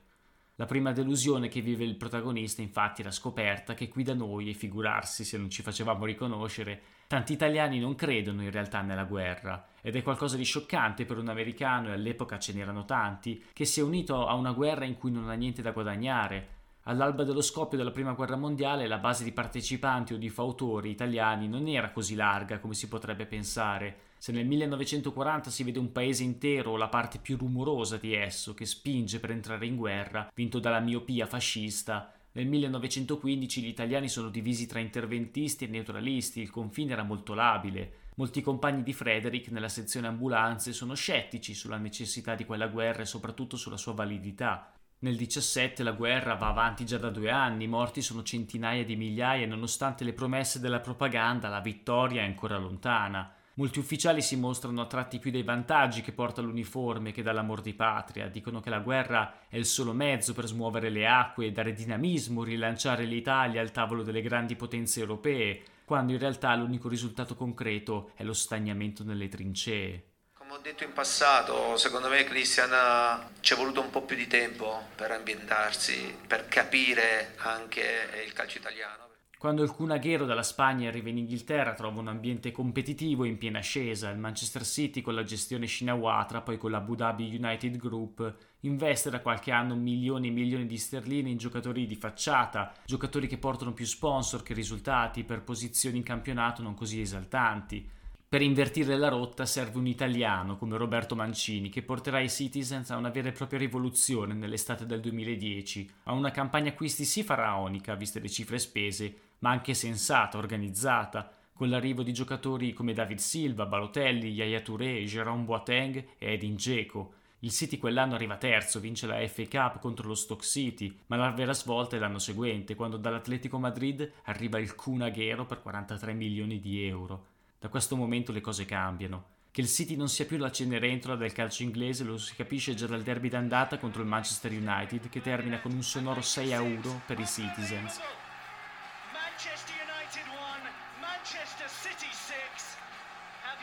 La 0.56 0.66
prima 0.66 0.92
delusione 0.92 1.48
che 1.48 1.60
vive 1.60 1.84
il 1.84 1.96
protagonista 1.96 2.62
infatti 2.62 3.02
è 3.02 3.04
la 3.04 3.10
scoperta 3.10 3.74
che 3.74 3.88
qui 3.88 4.02
da 4.02 4.14
noi, 4.14 4.48
e 4.48 4.54
figurarsi 4.54 5.24
se 5.24 5.36
non 5.36 5.50
ci 5.50 5.62
facevamo 5.62 6.04
riconoscere, 6.04 6.82
Tanti 7.06 7.34
italiani 7.34 7.78
non 7.78 7.94
credono 7.94 8.42
in 8.42 8.50
realtà 8.50 8.80
nella 8.80 9.04
guerra 9.04 9.66
ed 9.82 9.94
è 9.94 10.02
qualcosa 10.02 10.36
di 10.36 10.44
scioccante 10.44 11.04
per 11.04 11.18
un 11.18 11.28
americano, 11.28 11.88
e 11.88 11.92
all'epoca 11.92 12.38
ce 12.38 12.54
n'erano 12.54 12.86
tanti, 12.86 13.44
che 13.52 13.66
si 13.66 13.80
è 13.80 13.82
unito 13.82 14.26
a 14.26 14.34
una 14.34 14.52
guerra 14.52 14.86
in 14.86 14.96
cui 14.96 15.10
non 15.10 15.28
ha 15.28 15.34
niente 15.34 15.60
da 15.60 15.72
guadagnare. 15.72 16.48
All'alba 16.84 17.24
dello 17.24 17.42
scoppio 17.42 17.76
della 17.76 17.90
Prima 17.90 18.12
Guerra 18.12 18.36
Mondiale 18.36 18.86
la 18.86 18.98
base 18.98 19.24
di 19.24 19.32
partecipanti 19.32 20.14
o 20.14 20.16
di 20.16 20.28
fautori 20.30 20.90
italiani 20.90 21.46
non 21.46 21.68
era 21.68 21.90
così 21.90 22.14
larga 22.14 22.58
come 22.58 22.74
si 22.74 22.88
potrebbe 22.88 23.26
pensare. 23.26 23.96
Se 24.18 24.32
nel 24.32 24.46
1940 24.46 25.50
si 25.50 25.64
vede 25.64 25.78
un 25.78 25.92
paese 25.92 26.22
intero 26.22 26.72
o 26.72 26.76
la 26.76 26.88
parte 26.88 27.18
più 27.18 27.36
rumorosa 27.36 27.96
di 27.96 28.14
esso 28.14 28.54
che 28.54 28.66
spinge 28.66 29.20
per 29.20 29.30
entrare 29.30 29.66
in 29.66 29.76
guerra, 29.76 30.30
vinto 30.34 30.58
dalla 30.58 30.80
miopia 30.80 31.26
fascista, 31.26 32.12
nel 32.36 32.48
1915 32.48 33.62
gli 33.62 33.68
italiani 33.68 34.08
sono 34.08 34.28
divisi 34.28 34.66
tra 34.66 34.80
interventisti 34.80 35.64
e 35.64 35.68
neutralisti, 35.68 36.40
il 36.40 36.50
confine 36.50 36.92
era 36.92 37.04
molto 37.04 37.32
labile. 37.32 37.98
Molti 38.16 38.42
compagni 38.42 38.82
di 38.82 38.92
Frederick 38.92 39.52
nella 39.52 39.68
sezione 39.68 40.08
ambulanze 40.08 40.72
sono 40.72 40.94
scettici 40.94 41.54
sulla 41.54 41.76
necessità 41.76 42.34
di 42.34 42.44
quella 42.44 42.66
guerra 42.66 43.02
e 43.02 43.06
soprattutto 43.06 43.56
sulla 43.56 43.76
sua 43.76 43.92
validità. 43.92 44.72
Nel 45.00 45.16
17 45.16 45.84
la 45.84 45.92
guerra 45.92 46.34
va 46.34 46.48
avanti 46.48 46.84
già 46.84 46.98
da 46.98 47.10
due 47.10 47.30
anni, 47.30 47.64
i 47.64 47.68
morti 47.68 48.02
sono 48.02 48.24
centinaia 48.24 48.84
di 48.84 48.96
migliaia 48.96 49.44
e 49.44 49.46
nonostante 49.46 50.02
le 50.02 50.12
promesse 50.12 50.58
della 50.58 50.80
propaganda 50.80 51.48
la 51.48 51.60
vittoria 51.60 52.22
è 52.22 52.24
ancora 52.24 52.58
lontana. 52.58 53.32
Molti 53.56 53.78
ufficiali 53.78 54.20
si 54.20 54.34
mostrano 54.34 54.80
attratti 54.80 55.20
più 55.20 55.30
dai 55.30 55.44
vantaggi 55.44 56.00
che 56.00 56.10
porta 56.10 56.40
l'uniforme 56.40 57.12
che 57.12 57.22
dall'amor 57.22 57.60
di 57.60 57.72
patria, 57.72 58.26
dicono 58.26 58.58
che 58.58 58.68
la 58.68 58.80
guerra 58.80 59.42
è 59.48 59.56
il 59.56 59.64
solo 59.64 59.92
mezzo 59.92 60.34
per 60.34 60.46
smuovere 60.46 60.90
le 60.90 61.06
acque, 61.06 61.52
dare 61.52 61.72
dinamismo, 61.72 62.42
rilanciare 62.42 63.04
l'Italia 63.04 63.60
al 63.60 63.70
tavolo 63.70 64.02
delle 64.02 64.22
grandi 64.22 64.56
potenze 64.56 64.98
europee, 64.98 65.62
quando 65.84 66.12
in 66.12 66.18
realtà 66.18 66.52
l'unico 66.56 66.88
risultato 66.88 67.36
concreto 67.36 68.10
è 68.16 68.24
lo 68.24 68.32
stagnamento 68.32 69.04
nelle 69.04 69.28
trincee. 69.28 70.08
Come 70.32 70.54
ho 70.54 70.58
detto 70.58 70.82
in 70.82 70.92
passato, 70.92 71.76
secondo 71.76 72.08
me 72.08 72.24
Christian 72.24 73.28
ci 73.38 73.52
è 73.52 73.56
voluto 73.56 73.80
un 73.80 73.90
po' 73.90 74.02
più 74.02 74.16
di 74.16 74.26
tempo 74.26 74.88
per 74.96 75.12
ambientarsi, 75.12 76.12
per 76.26 76.48
capire 76.48 77.34
anche 77.36 78.08
il 78.26 78.32
calcio 78.32 78.58
italiano. 78.58 79.13
Quando 79.38 79.62
il 79.62 79.70
Cunaghero 79.70 80.24
dalla 80.24 80.42
Spagna 80.42 80.88
arriva 80.88 81.10
in 81.10 81.18
Inghilterra 81.18 81.74
trova 81.74 82.00
un 82.00 82.08
ambiente 82.08 82.50
competitivo 82.50 83.24
in 83.24 83.36
piena 83.36 83.58
ascesa. 83.58 84.08
Il 84.08 84.18
Manchester 84.18 84.64
City 84.64 85.02
con 85.02 85.14
la 85.14 85.22
gestione 85.22 85.66
Shinawatra, 85.66 86.40
poi 86.40 86.56
con 86.56 86.70
l'Abu 86.70 86.94
Dhabi 86.94 87.36
United 87.36 87.76
Group, 87.76 88.34
investe 88.60 89.10
da 89.10 89.20
qualche 89.20 89.50
anno 89.50 89.74
milioni 89.74 90.28
e 90.28 90.30
milioni 90.30 90.66
di 90.66 90.78
sterline 90.78 91.28
in 91.28 91.36
giocatori 91.36 91.86
di 91.86 91.96
facciata, 91.96 92.72
giocatori 92.86 93.26
che 93.26 93.36
portano 93.36 93.72
più 93.72 93.84
sponsor 93.84 94.42
che 94.42 94.54
risultati 94.54 95.24
per 95.24 95.42
posizioni 95.42 95.98
in 95.98 96.04
campionato 96.04 96.62
non 96.62 96.74
così 96.74 97.00
esaltanti. 97.00 97.86
Per 98.34 98.42
invertire 98.42 98.96
la 98.96 99.10
rotta 99.10 99.46
serve 99.46 99.78
un 99.78 99.86
italiano 99.86 100.56
come 100.56 100.76
Roberto 100.76 101.14
Mancini 101.14 101.68
che 101.68 101.82
porterà 101.84 102.18
i 102.18 102.28
Citizens 102.28 102.90
a 102.90 102.96
una 102.96 103.10
vera 103.10 103.28
e 103.28 103.32
propria 103.32 103.60
rivoluzione 103.60 104.34
nell'estate 104.34 104.86
del 104.86 105.00
2010, 105.00 105.88
a 106.02 106.14
una 106.14 106.32
campagna 106.32 106.70
acquisti 106.70 107.04
sì 107.04 107.22
faraonica, 107.22 107.94
viste 107.94 108.18
le 108.18 108.28
cifre 108.28 108.58
spese, 108.58 109.14
ma 109.38 109.50
anche 109.50 109.72
sensata, 109.72 110.36
organizzata, 110.36 111.30
con 111.52 111.68
l'arrivo 111.68 112.02
di 112.02 112.12
giocatori 112.12 112.72
come 112.72 112.92
David 112.92 113.18
Silva, 113.18 113.66
Balotelli, 113.66 114.32
Yaya 114.32 114.62
Touré, 114.62 115.04
Jérôme 115.04 115.44
Boateng 115.44 116.04
e 116.18 116.32
Edin 116.32 116.56
Dzeko. 116.56 117.12
Il 117.38 117.52
City 117.52 117.78
quell'anno 117.78 118.16
arriva 118.16 118.36
terzo, 118.36 118.80
vince 118.80 119.06
la 119.06 119.24
FA 119.28 119.46
Cup 119.46 119.78
contro 119.78 120.08
lo 120.08 120.16
Stoke 120.16 120.44
City, 120.44 120.92
ma 121.06 121.14
la 121.14 121.30
vera 121.30 121.52
svolta 121.52 121.94
è 121.94 122.00
l'anno 122.00 122.18
seguente, 122.18 122.74
quando 122.74 122.96
dall'Atletico 122.96 123.60
Madrid 123.60 124.10
arriva 124.24 124.58
il 124.58 124.74
Kun 124.74 125.02
Aguero 125.02 125.46
per 125.46 125.62
43 125.62 126.14
milioni 126.14 126.58
di 126.58 126.84
euro. 126.84 127.33
Da 127.64 127.70
questo 127.70 127.96
momento 127.96 128.30
le 128.30 128.42
cose 128.42 128.66
cambiano. 128.66 129.24
Che 129.50 129.62
il 129.62 129.68
City 129.68 129.96
non 129.96 130.10
sia 130.10 130.26
più 130.26 130.36
la 130.36 130.52
cenerentola 130.52 131.16
del 131.16 131.32
calcio 131.32 131.62
inglese 131.62 132.04
lo 132.04 132.18
si 132.18 132.34
capisce 132.34 132.74
già 132.74 132.86
dal 132.86 133.02
derby 133.02 133.30
d'andata 133.30 133.78
contro 133.78 134.02
il 134.02 134.06
Manchester 134.06 134.52
United 134.52 135.08
che 135.08 135.22
termina 135.22 135.58
con 135.62 135.72
un 135.72 135.82
sonoro 135.82 136.20
6 136.20 136.52
a 136.52 136.60
1 136.60 137.02
per 137.06 137.18
i 137.18 137.26
Citizens. 137.26 138.00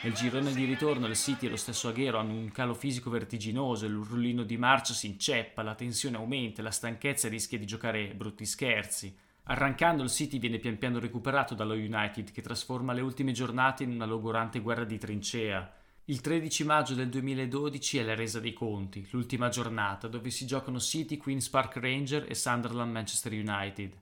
Nel 0.02 0.14
girone 0.14 0.52
di 0.52 0.66
ritorno 0.66 1.06
il 1.06 1.16
City 1.16 1.46
e 1.46 1.50
lo 1.50 1.56
stesso 1.56 1.90
Aghero 1.90 2.18
hanno 2.18 2.34
un 2.34 2.50
calo 2.50 2.74
fisico 2.74 3.12
vertiginoso, 3.12 3.86
il 3.86 3.94
rullino 3.94 4.42
di 4.42 4.58
marcia 4.58 4.96
si 4.96 5.06
inceppa, 5.06 5.62
la 5.62 5.76
tensione 5.76 6.18
aumenta, 6.18 6.64
la 6.64 6.72
stanchezza 6.72 7.30
rischia 7.30 7.60
di 7.60 7.68
giocare 7.68 8.16
brutti 8.16 8.48
scherzi. 8.48 9.16
Arrancando 9.46 10.04
il 10.04 10.10
City 10.10 10.38
viene 10.38 10.60
pian 10.60 10.78
piano 10.78 11.00
recuperato 11.00 11.56
dallo 11.56 11.74
United 11.74 12.32
che 12.32 12.42
trasforma 12.42 12.94
le 12.94 13.02
ultime 13.02 13.32
giornate 13.32 13.84
in 13.84 13.92
una 13.92 14.06
logorante 14.06 14.60
guerra 14.60 14.84
di 14.84 14.98
trincea. 14.98 15.74
Il 16.06 16.22
13 16.22 16.64
maggio 16.64 16.94
del 16.94 17.10
2012 17.10 17.98
è 17.98 18.04
la 18.04 18.16
resa 18.16 18.40
dei 18.40 18.54
conti, 18.54 19.08
l'ultima 19.12 19.50
giornata, 19.50 20.08
dove 20.08 20.30
si 20.30 20.46
giocano 20.46 20.80
City, 20.80 21.18
Queen's 21.18 21.50
Park 21.50 21.78
Ranger 21.78 22.26
e 22.30 22.36
Sunderland 22.36 22.92
Manchester 22.92 23.32
United. 23.34 23.98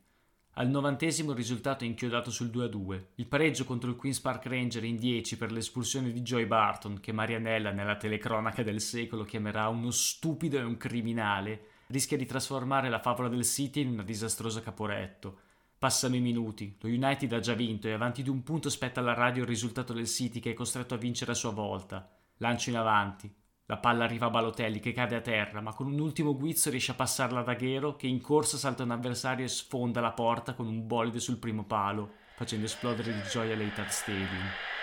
Al 0.53 0.67
novantesimo 0.67 1.31
il 1.31 1.37
risultato 1.37 1.85
è 1.85 1.87
inchiodato 1.87 2.31
sul 2.31 2.49
2-2. 2.49 3.05
Il 3.15 3.27
pareggio 3.27 3.63
contro 3.63 3.89
il 3.89 3.95
Queen's 3.95 4.19
Park 4.19 4.45
Ranger 4.45 4.83
in 4.83 4.97
10 4.97 5.37
per 5.37 5.53
l'espulsione 5.53 6.11
di 6.11 6.21
Joy 6.21 6.45
Barton, 6.45 6.99
che 6.99 7.13
Marianella 7.13 7.71
nella 7.71 7.95
telecronaca 7.95 8.61
del 8.61 8.81
secolo 8.81 9.23
chiamerà 9.23 9.69
uno 9.69 9.89
stupido 9.91 10.57
e 10.57 10.63
un 10.63 10.75
criminale, 10.75 11.61
rischia 11.91 12.17
di 12.17 12.25
trasformare 12.27 12.87
la 12.87 12.99
favola 12.99 13.29
del 13.29 13.43
City 13.43 13.81
in 13.81 13.89
una 13.89 14.03
disastrosa 14.03 14.61
caporetto. 14.61 15.39
Passano 15.79 16.15
i 16.15 16.19
minuti, 16.19 16.77
lo 16.81 16.87
United 16.87 17.31
ha 17.33 17.39
già 17.39 17.53
vinto 17.53 17.87
e 17.87 17.93
avanti 17.93 18.21
di 18.21 18.29
un 18.29 18.43
punto 18.43 18.69
spetta 18.69 18.99
alla 18.99 19.13
radio 19.13 19.41
il 19.41 19.47
risultato 19.47 19.93
del 19.93 20.05
City 20.05 20.39
che 20.39 20.51
è 20.51 20.53
costretto 20.53 20.93
a 20.93 20.97
vincere 20.97 21.31
a 21.31 21.35
sua 21.35 21.51
volta. 21.51 22.07
Lancio 22.37 22.69
in 22.69 22.77
avanti, 22.77 23.33
la 23.65 23.77
palla 23.77 24.03
arriva 24.03 24.27
a 24.27 24.29
Balotelli 24.29 24.79
che 24.79 24.91
cade 24.91 25.15
a 25.15 25.21
terra, 25.21 25.61
ma 25.61 25.73
con 25.73 25.87
un 25.87 25.99
ultimo 25.99 26.35
guizzo 26.35 26.69
riesce 26.69 26.91
a 26.91 26.95
passarla 26.95 27.41
da 27.41 27.55
Ghero 27.55 27.95
che 27.95 28.05
in 28.05 28.21
corsa 28.21 28.57
salta 28.57 28.83
un 28.83 28.91
avversario 28.91 29.45
e 29.45 29.49
sfonda 29.49 29.99
la 29.99 30.11
porta 30.11 30.53
con 30.53 30.67
un 30.67 30.85
bolide 30.85 31.19
sul 31.19 31.37
primo 31.37 31.63
palo, 31.63 32.11
facendo 32.35 32.65
esplodere 32.65 33.13
di 33.13 33.21
gioia 33.31 33.55
l'Etihad 33.55 33.89
Stadium. 33.89 34.78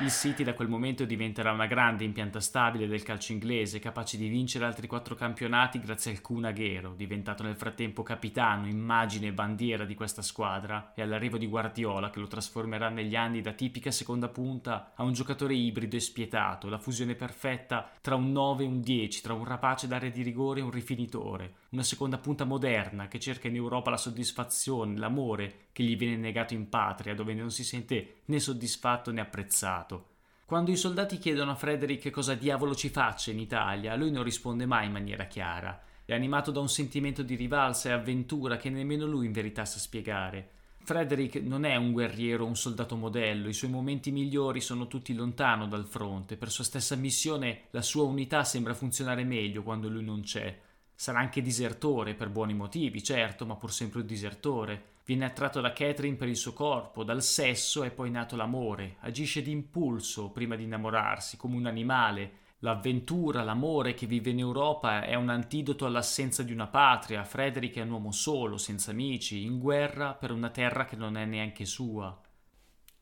Il 0.00 0.10
City 0.10 0.44
da 0.44 0.54
quel 0.54 0.66
momento 0.66 1.04
diventerà 1.04 1.52
una 1.52 1.66
grande 1.66 2.04
impianta 2.04 2.40
stabile 2.40 2.86
del 2.86 3.02
calcio 3.02 3.32
inglese, 3.32 3.80
capace 3.80 4.16
di 4.16 4.28
vincere 4.28 4.64
altri 4.64 4.86
quattro 4.86 5.14
campionati 5.14 5.78
grazie 5.78 6.12
al 6.12 6.22
Kun 6.22 6.46
Aguero, 6.46 6.94
diventato 6.94 7.42
nel 7.42 7.54
frattempo 7.54 8.02
capitano, 8.02 8.66
immagine 8.66 9.26
e 9.26 9.32
bandiera 9.34 9.84
di 9.84 9.94
questa 9.94 10.22
squadra, 10.22 10.94
e 10.94 11.02
all'arrivo 11.02 11.36
di 11.36 11.46
Guardiola 11.46 12.08
che 12.08 12.18
lo 12.18 12.28
trasformerà 12.28 12.88
negli 12.88 13.14
anni 13.14 13.42
da 13.42 13.52
tipica 13.52 13.90
seconda 13.90 14.28
punta 14.28 14.92
a 14.94 15.02
un 15.02 15.12
giocatore 15.12 15.52
ibrido 15.52 15.96
e 15.96 16.00
spietato, 16.00 16.70
la 16.70 16.78
fusione 16.78 17.14
perfetta 17.14 17.90
tra 18.00 18.14
un 18.14 18.32
9 18.32 18.64
e 18.64 18.66
un 18.66 18.80
10, 18.80 19.20
tra 19.20 19.34
un 19.34 19.44
rapace 19.44 19.86
d'area 19.86 20.08
di 20.08 20.22
rigore 20.22 20.60
e 20.60 20.62
un 20.62 20.70
rifinitore, 20.70 21.56
una 21.72 21.82
seconda 21.82 22.16
punta 22.16 22.44
moderna 22.44 23.06
che 23.06 23.20
cerca 23.20 23.48
in 23.48 23.56
Europa 23.56 23.90
la 23.90 23.98
soddisfazione, 23.98 24.96
l'amore 24.96 25.66
che 25.72 25.82
gli 25.82 25.96
viene 25.96 26.16
negato 26.16 26.54
in 26.54 26.70
patria, 26.70 27.14
dove 27.14 27.34
non 27.34 27.50
si 27.50 27.64
sente 27.64 28.22
né 28.24 28.38
soddisfatto 28.40 29.12
né 29.12 29.20
apprezzato. 29.20 29.89
Quando 30.50 30.72
i 30.72 30.76
soldati 30.76 31.18
chiedono 31.18 31.52
a 31.52 31.54
Frederick 31.54 32.10
cosa 32.10 32.34
diavolo 32.34 32.74
ci 32.74 32.88
faccia 32.88 33.30
in 33.30 33.38
Italia, 33.38 33.94
lui 33.94 34.10
non 34.10 34.24
risponde 34.24 34.66
mai 34.66 34.86
in 34.86 34.90
maniera 34.90 35.26
chiara. 35.26 35.80
È 36.04 36.12
animato 36.12 36.50
da 36.50 36.58
un 36.58 36.68
sentimento 36.68 37.22
di 37.22 37.36
rivalsa 37.36 37.88
e 37.88 37.92
avventura 37.92 38.56
che 38.56 38.68
nemmeno 38.68 39.06
lui 39.06 39.26
in 39.26 39.32
verità 39.32 39.64
sa 39.64 39.78
spiegare. 39.78 40.48
Frederick 40.82 41.40
non 41.40 41.64
è 41.64 41.76
un 41.76 41.92
guerriero 41.92 42.42
o 42.42 42.48
un 42.48 42.56
soldato 42.56 42.96
modello, 42.96 43.48
i 43.48 43.52
suoi 43.52 43.70
momenti 43.70 44.10
migliori 44.10 44.60
sono 44.60 44.88
tutti 44.88 45.14
lontano 45.14 45.68
dal 45.68 45.86
fronte, 45.86 46.36
per 46.36 46.50
sua 46.50 46.64
stessa 46.64 46.96
missione 46.96 47.66
la 47.70 47.82
sua 47.82 48.02
unità 48.02 48.42
sembra 48.42 48.74
funzionare 48.74 49.22
meglio 49.22 49.62
quando 49.62 49.88
lui 49.88 50.02
non 50.02 50.22
c'è. 50.22 50.58
Sarà 51.00 51.18
anche 51.18 51.40
disertore 51.40 52.12
per 52.12 52.28
buoni 52.28 52.52
motivi, 52.52 53.02
certo, 53.02 53.46
ma 53.46 53.56
pur 53.56 53.72
sempre 53.72 54.00
un 54.00 54.06
disertore. 54.06 54.96
Viene 55.06 55.24
attratto 55.24 55.62
da 55.62 55.72
Catherine 55.72 56.16
per 56.16 56.28
il 56.28 56.36
suo 56.36 56.52
corpo, 56.52 57.04
dal 57.04 57.22
sesso 57.22 57.82
è 57.84 57.90
poi 57.90 58.10
nato 58.10 58.36
l'amore. 58.36 58.96
Agisce 59.00 59.40
d'impulso 59.40 60.28
prima 60.28 60.56
di 60.56 60.64
innamorarsi, 60.64 61.38
come 61.38 61.56
un 61.56 61.64
animale. 61.64 62.32
L'avventura, 62.58 63.42
l'amore 63.42 63.94
che 63.94 64.04
vive 64.04 64.28
in 64.28 64.40
Europa 64.40 65.02
è 65.02 65.14
un 65.14 65.30
antidoto 65.30 65.86
all'assenza 65.86 66.42
di 66.42 66.52
una 66.52 66.66
patria. 66.66 67.24
Frederick 67.24 67.76
è 67.76 67.80
un 67.80 67.92
uomo 67.92 68.12
solo, 68.12 68.58
senza 68.58 68.90
amici, 68.90 69.42
in 69.42 69.58
guerra 69.58 70.12
per 70.12 70.32
una 70.32 70.50
terra 70.50 70.84
che 70.84 70.96
non 70.96 71.16
è 71.16 71.24
neanche 71.24 71.64
sua. 71.64 72.14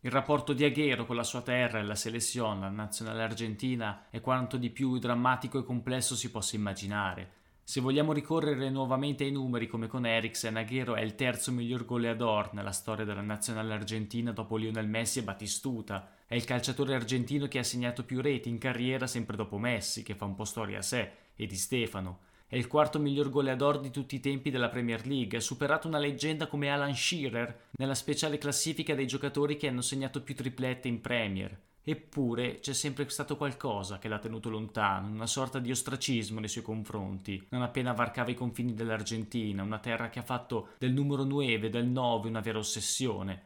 Il 0.02 0.12
rapporto 0.12 0.52
di 0.52 0.62
Aghero 0.62 1.04
con 1.04 1.16
la 1.16 1.24
sua 1.24 1.42
terra 1.42 1.80
e 1.80 1.82
la 1.82 1.96
selezione, 1.96 2.60
la 2.60 2.68
nazionale 2.68 3.24
argentina, 3.24 4.06
è 4.08 4.20
quanto 4.20 4.56
di 4.56 4.70
più 4.70 4.98
drammatico 4.98 5.58
e 5.58 5.64
complesso 5.64 6.14
si 6.14 6.30
possa 6.30 6.54
immaginare. 6.54 7.37
Se 7.70 7.82
vogliamo 7.82 8.14
ricorrere 8.14 8.70
nuovamente 8.70 9.24
ai 9.24 9.30
numeri 9.30 9.66
come 9.66 9.88
con 9.88 10.06
Eriksen, 10.06 10.56
Aguero 10.56 10.94
è 10.94 11.02
il 11.02 11.14
terzo 11.14 11.52
miglior 11.52 11.84
goleador 11.84 12.54
nella 12.54 12.72
storia 12.72 13.04
della 13.04 13.20
nazionale 13.20 13.74
argentina 13.74 14.32
dopo 14.32 14.56
Lionel 14.56 14.88
Messi 14.88 15.18
e 15.18 15.22
Batistuta. 15.22 16.14
È 16.26 16.34
il 16.34 16.44
calciatore 16.44 16.94
argentino 16.94 17.46
che 17.46 17.58
ha 17.58 17.62
segnato 17.62 18.04
più 18.04 18.22
reti 18.22 18.48
in 18.48 18.56
carriera 18.56 19.06
sempre 19.06 19.36
dopo 19.36 19.58
Messi, 19.58 20.02
che 20.02 20.14
fa 20.14 20.24
un 20.24 20.34
po' 20.34 20.46
storia 20.46 20.78
a 20.78 20.82
sé, 20.82 21.10
e 21.36 21.44
di 21.44 21.56
Stefano. 21.56 22.20
È 22.46 22.56
il 22.56 22.68
quarto 22.68 22.98
miglior 22.98 23.28
goleador 23.28 23.80
di 23.80 23.90
tutti 23.90 24.14
i 24.14 24.20
tempi 24.20 24.48
della 24.48 24.70
Premier 24.70 25.06
League, 25.06 25.36
ha 25.36 25.42
superato 25.42 25.88
una 25.88 25.98
leggenda 25.98 26.46
come 26.46 26.70
Alan 26.70 26.94
Shearer 26.94 27.66
nella 27.72 27.94
speciale 27.94 28.38
classifica 28.38 28.94
dei 28.94 29.06
giocatori 29.06 29.58
che 29.58 29.68
hanno 29.68 29.82
segnato 29.82 30.22
più 30.22 30.34
triplette 30.34 30.88
in 30.88 31.02
Premier. 31.02 31.54
Eppure 31.90 32.58
c'è 32.58 32.74
sempre 32.74 33.08
stato 33.08 33.38
qualcosa 33.38 33.96
che 33.96 34.08
l'ha 34.08 34.18
tenuto 34.18 34.50
lontano, 34.50 35.08
una 35.08 35.26
sorta 35.26 35.58
di 35.58 35.70
ostracismo 35.70 36.38
nei 36.38 36.50
suoi 36.50 36.62
confronti, 36.62 37.46
non 37.48 37.62
appena 37.62 37.94
varcava 37.94 38.30
i 38.30 38.34
confini 38.34 38.74
dell'Argentina, 38.74 39.62
una 39.62 39.78
terra 39.78 40.10
che 40.10 40.18
ha 40.18 40.22
fatto 40.22 40.72
del 40.76 40.92
numero 40.92 41.24
9, 41.24 41.70
del 41.70 41.86
9 41.86 42.28
una 42.28 42.40
vera 42.40 42.58
ossessione. 42.58 43.42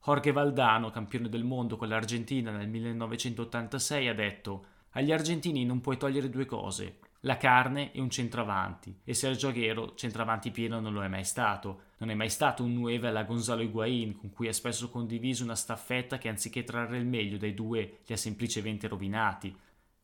Jorge 0.00 0.30
Valdano, 0.30 0.90
campione 0.90 1.28
del 1.28 1.42
mondo 1.42 1.76
con 1.76 1.88
l'Argentina 1.88 2.52
nel 2.52 2.68
1986, 2.68 4.06
ha 4.06 4.14
detto 4.14 4.64
agli 4.90 5.10
argentini 5.10 5.64
non 5.64 5.80
puoi 5.80 5.96
togliere 5.96 6.30
due 6.30 6.46
cose, 6.46 7.00
la 7.22 7.38
carne 7.38 7.90
e 7.90 8.00
un 8.00 8.08
centravanti, 8.08 9.00
e 9.02 9.14
Sergio 9.14 9.48
Aguero 9.48 9.96
centravanti 9.96 10.52
pieno 10.52 10.78
non 10.78 10.92
lo 10.92 11.02
è 11.02 11.08
mai 11.08 11.24
stato. 11.24 11.88
Non 12.00 12.08
è 12.08 12.14
mai 12.14 12.30
stato 12.30 12.64
un 12.64 12.72
9 12.72 13.08
alla 13.08 13.24
Gonzalo 13.24 13.60
Higuain, 13.60 14.16
con 14.16 14.30
cui 14.30 14.48
ha 14.48 14.54
spesso 14.54 14.88
condiviso 14.88 15.44
una 15.44 15.54
staffetta 15.54 16.16
che 16.16 16.30
anziché 16.30 16.64
trarre 16.64 16.96
il 16.96 17.04
meglio 17.04 17.36
dai 17.36 17.52
due 17.52 17.98
li 18.06 18.14
ha 18.14 18.16
semplicemente 18.16 18.88
rovinati. 18.88 19.54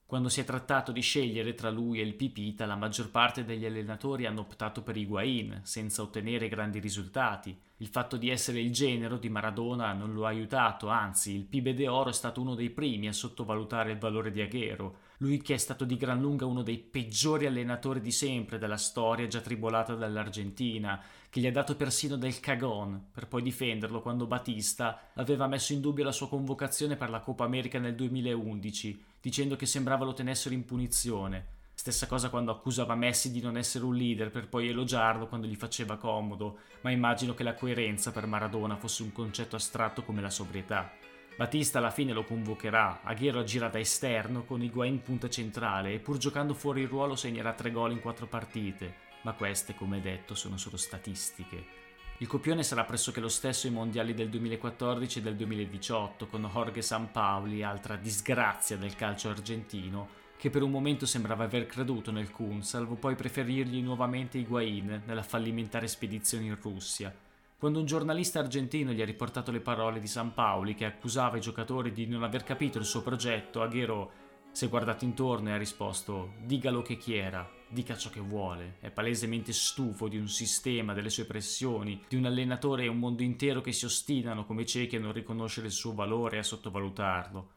Quando 0.07 0.29
si 0.29 0.39
è 0.39 0.45
trattato 0.45 0.93
di 0.93 1.01
scegliere 1.01 1.55
tra 1.55 1.69
lui 1.69 1.99
e 1.99 2.05
il 2.05 2.15
Pipita, 2.15 2.65
la 2.65 2.77
maggior 2.77 3.11
parte 3.11 3.45
degli 3.45 3.65
allenatori 3.65 4.25
hanno 4.25 4.43
optato 4.43 4.83
per 4.83 4.97
Higuain, 4.97 5.63
senza 5.65 6.01
ottenere 6.01 6.49
grandi 6.49 6.79
risultati. 6.79 7.59
Il 7.79 7.89
fatto 7.89 8.17
di 8.17 8.31
essere 8.31 8.61
il 8.61 8.71
genero 8.71 9.19
di 9.19 9.29
Maradona 9.29 9.93
non 9.95 10.13
lo 10.13 10.25
ha 10.25 10.29
aiutato, 10.29 10.91
anzi, 10.91 11.35
il 11.35 11.43
Pibe 11.43 11.75
de 11.75 11.89
Oro 11.89 12.11
è 12.11 12.13
stato 12.13 12.41
uno 12.41 12.55
dei 12.55 12.71
primi 12.71 13.09
a 13.09 13.13
sottovalutare 13.13 13.91
il 13.91 13.99
valore 13.99 14.31
di 14.31 14.41
Aguero. 14.41 14.99
Lui 15.19 15.43
che 15.43 15.55
è 15.55 15.59
stato 15.59 15.85
di 15.85 15.97
gran 15.97 16.21
lunga 16.21 16.47
uno 16.47 16.63
dei 16.63 16.79
peggiori 16.79 17.47
allenatori 17.47 18.01
di 18.01 18.13
sempre 18.13 18.59
della 18.59 18.77
storia 18.77 19.27
già 19.27 19.41
tribolata 19.41 19.97
dall'Argentina, 19.97 21.03
che 21.29 21.41
gli 21.41 21.47
ha 21.49 21.53
dato 21.53 21.75
persino 21.75 22.17
del 22.17 22.39
cagon, 22.39 23.09
per 23.13 23.27
poi 23.27 23.43
difenderlo 23.43 24.01
quando 24.01 24.27
Batista 24.27 25.11
aveva 25.15 25.49
messo 25.49 25.73
in 25.73 25.81
dubbio 25.81 26.05
la 26.05 26.13
sua 26.13 26.29
convocazione 26.29 26.97
per 26.97 27.11
la 27.11 27.21
Coppa 27.21 27.45
America 27.45 27.81
nel 27.81 27.97
2011, 27.97 29.03
dicendo 29.27 29.57
che 29.57 29.67
sembrava 29.67 30.05
lo 30.05 30.13
tenessero 30.13 30.55
in 30.55 30.65
punizione. 30.65 31.47
Stessa 31.75 32.07
cosa 32.07 32.31
quando 32.31 32.53
accusava 32.53 32.95
Messi 32.95 33.33
di 33.33 33.41
non 33.41 33.57
essere 33.57 33.85
un 33.85 33.97
leader 33.97 34.31
per 34.31 34.47
poi 34.49 34.69
elogiarlo 34.69 35.27
quando 35.27 35.49
gli 35.49 35.57
faceva 35.57 35.97
comodo, 35.97 36.59
ma 36.83 36.93
immagino 36.93 37.35
che 37.35 37.43
la 37.43 37.57
coerenza 37.57 38.13
per 38.13 38.29
Maradona 38.29 38.77
fosse 38.77 39.03
un 39.03 39.11
concetto 39.11 39.57
astratto 39.57 40.05
come 40.05 40.21
la 40.21 40.31
sobrietà. 40.31 40.93
Batista 41.37 41.79
alla 41.79 41.91
fine 41.91 42.13
lo 42.13 42.23
convocherà, 42.23 43.01
Aguero 43.03 43.41
agirà 43.41 43.67
da 43.67 43.81
esterno 43.81 44.45
con 44.45 44.63
Higuain 44.63 45.03
punta 45.03 45.29
centrale 45.29 45.95
e 45.95 45.99
pur 45.99 46.19
giocando 46.19 46.55
fuori 46.55 46.83
il 46.83 46.89
ruolo 46.89 47.17
segnerà 47.17 47.53
tre 47.53 47.73
gol 47.73 47.91
in 47.91 48.01
quattro 48.01 48.29
partite, 48.29 48.95
ma 49.23 49.33
queste, 49.33 49.75
come 49.75 50.01
detto, 50.01 50.37
sono 50.37 50.57
solo 50.57 50.77
statistiche. 50.77 51.86
Il 52.19 52.29
copione 52.29 52.63
sarà 52.63 52.85
pressoché 52.85 53.21
lo 53.21 53.29
stesso 53.29 53.67
ai 53.67 53.75
mondiali 53.75 54.15
del 54.15 54.31
2014 54.31 55.19
e 55.19 55.23
del 55.23 55.37
2018, 55.37 56.27
con 56.29 56.49
Jorge 56.51 56.81
Sampaoli, 56.81 57.63
altra 57.63 57.97
disgrazia 57.97 58.79
del 58.79 58.97
calcio 58.97 59.29
argentino, 59.29 60.09
che 60.39 60.49
per 60.49 60.63
un 60.63 60.71
momento 60.71 61.05
sembrava 61.05 61.45
aver 61.45 61.67
creduto 61.67 62.11
nel 62.11 62.31
Kun, 62.31 62.63
salvo 62.63 62.95
poi 62.95 63.17
preferirgli 63.17 63.83
nuovamente 63.83 64.39
Higuain 64.39 65.03
nella 65.05 65.23
fallimentare 65.23 65.89
spedizione 65.89 66.47
in 66.47 66.57
Russia. 66.59 67.15
Quando 67.59 67.81
un 67.81 67.85
giornalista 67.85 68.39
argentino 68.39 68.93
gli 68.93 69.03
ha 69.03 69.07
riportato 69.07 69.51
le 69.51 69.61
parole 69.61 70.01
di 70.01 70.07
Sampaoli 70.07 70.75
che 70.75 70.87
accusava 70.87 71.37
i 71.37 71.43
giocatori 71.43 71.93
di 71.93 72.07
non 72.07 72.23
aver 72.23 72.45
capito 72.45 72.79
il 72.79 72.87
suo 72.87 73.03
progetto, 73.03 73.61
Aguero 73.61 74.25
si 74.57 74.65
è 74.65 74.69
guardato 74.71 75.05
intorno 75.05 75.51
e 75.51 75.53
ha 75.53 75.59
risposto 75.59 76.33
digalo 76.43 76.81
che 76.81 76.97
chiera, 76.97 77.47
dica 77.69 77.95
ciò 77.95 78.09
che 78.09 78.21
vuole. 78.21 78.77
È 78.81 78.91
palesemente 78.91 79.53
stufo 79.53 80.09
di 80.09 80.17
un 80.17 80.29
sistema, 80.29 80.95
delle 80.95 81.11
sue 81.11 81.27
pressioni, 81.27 82.03
di 82.09 82.17
un 82.17 82.25
allenatore 82.25 82.85
e 82.85 82.89
un 82.89 82.99
mondo 82.99 83.23
intero 83.23 83.61
che 83.61 83.73
si 83.73 83.85
ostinano 83.85 84.47
come 84.47 84.65
ciechi 84.65 84.97
a 84.97 85.01
non 85.01 85.13
riconoscere 85.13 85.67
il 85.67 85.75
suo 85.75 85.93
valore 85.93 86.37
e 86.37 86.39
a 86.39 86.43
sottovalutarlo. 86.43 87.51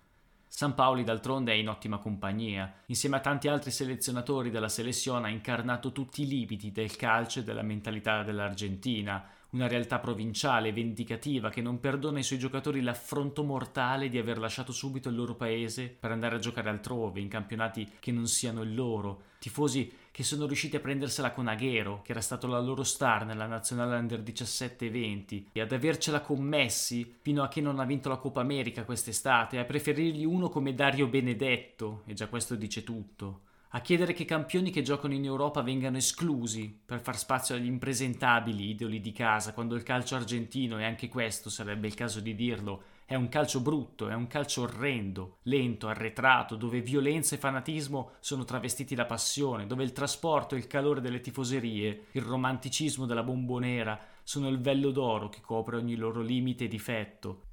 San 0.50 0.74
Paoli 0.74 1.06
d'altronde 1.06 1.54
è 1.54 1.56
in 1.56 1.70
ottima 1.70 2.00
compagnia. 2.00 2.82
Insieme 2.88 3.16
a 3.16 3.22
tanti 3.22 3.48
altri 3.48 3.72
selezionatori 3.72 4.50
della 4.50 4.68
selezione 4.68 5.28
ha 5.28 5.32
incarnato 5.32 5.94
tutti 5.94 6.24
i 6.24 6.28
limiti 6.28 6.74
del 6.74 6.98
calcio 6.98 7.40
e 7.40 7.44
della 7.46 7.62
mentalità 7.62 8.24
dell'Argentina, 8.24 9.26
una 9.52 9.68
realtà 9.68 10.00
provinciale, 10.00 10.72
vendicativa, 10.72 11.50
che 11.50 11.62
non 11.62 11.80
perdona 11.80 12.18
ai 12.18 12.24
suoi 12.24 12.38
giocatori 12.38 12.82
l'affronto 12.82 13.44
mortale 13.44 14.10
di 14.10 14.18
aver 14.18 14.38
lasciato 14.38 14.72
subito 14.72 15.10
il 15.10 15.16
loro 15.16 15.36
paese 15.36 15.88
per 15.88 16.12
andare 16.12 16.36
a 16.36 16.40
giocare 16.40 16.70
altrove, 16.70 17.20
in 17.20 17.30
campionati 17.30 17.90
che 18.00 18.12
non 18.12 18.28
siano 18.28 18.62
il 18.62 18.76
loro, 18.76 19.24
tifosi 19.40 19.92
che 20.12 20.24
sono 20.24 20.46
riusciti 20.46 20.76
a 20.76 20.82
prendersela 20.82 21.32
con 21.32 21.48
Aghero, 21.48 22.02
che 22.04 22.12
era 22.12 22.22
stato 22.22 22.46
la 22.46 22.60
loro 22.60 22.84
star 22.84 23.26
nella 23.26 23.48
nazionale 23.48 23.98
under 23.98 24.22
17 24.22 24.86
e 24.86 24.90
20, 24.92 25.50
ad 25.56 25.72
avercela 25.72 26.22
con 26.22 26.42
Messi 26.42 27.16
fino 27.22 27.42
a 27.42 27.48
che 27.48 27.62
non 27.62 27.80
ha 27.80 27.86
vinto 27.86 28.10
la 28.10 28.18
Coppa 28.18 28.42
America 28.42 28.84
quest'estate, 28.84 29.58
a 29.58 29.66
preferirgli 29.66 30.26
uno 30.26 30.50
come 30.50 30.76
Dario 30.76 31.08
Benedetto, 31.08 32.04
e 32.06 32.14
già 32.14 32.28
questo 32.28 32.56
dice 32.56 32.84
tutto 32.84 33.48
a 33.74 33.82
chiedere 33.82 34.14
che 34.14 34.26
campioni 34.26 34.72
che 34.72 34.82
giocano 34.82 35.14
in 35.14 35.26
Europa 35.26 35.62
vengano 35.62 35.98
esclusi 35.98 36.76
per 36.84 37.02
far 37.02 37.16
spazio 37.16 37.54
agli 37.54 37.68
impresentabili 37.68 38.68
idoli 38.68 39.00
di 39.00 39.12
casa, 39.12 39.54
quando 39.54 39.76
il 39.76 39.84
calcio 39.84 40.16
argentino, 40.16 40.80
e 40.80 40.86
anche 40.86 41.08
questo 41.08 41.52
sarebbe 41.52 41.86
il 41.86 41.94
caso 41.94 42.20
di 42.20 42.34
dirlo, 42.34 42.84
è 43.06 43.14
un 43.14 43.30
calcio 43.30 43.62
brutto, 43.62 44.10
è 44.10 44.16
un 44.16 44.26
calcio 44.26 44.64
orrendo, 44.64 45.38
lento, 45.44 45.88
arretrato, 45.88 46.56
dove 46.56 46.82
violenza 46.82 47.36
e 47.36 47.40
fanatismo 47.40 48.14
sono 48.20 48.44
travestiti 48.44 48.96
da 48.96 49.06
passione, 49.06 49.68
dove 49.68 49.84
il 49.84 49.92
trasporto 49.92 50.56
e 50.56 50.58
il 50.58 50.68
calore 50.68 51.00
delle 51.00 51.22
tifoserie, 51.22 52.06
il 52.12 52.22
romanticismo 52.24 53.06
della 53.06 53.24
bombonera 53.24 54.00
sono 54.24 54.48
il 54.48 54.60
vello 54.60 54.90
d'oro 54.90 55.30
che 55.30 55.42
copre 55.42 55.78
ogni 55.78 55.96
loro 55.96 56.22
limite 56.22 56.64
e 56.64 56.68
difetto, 56.68 57.49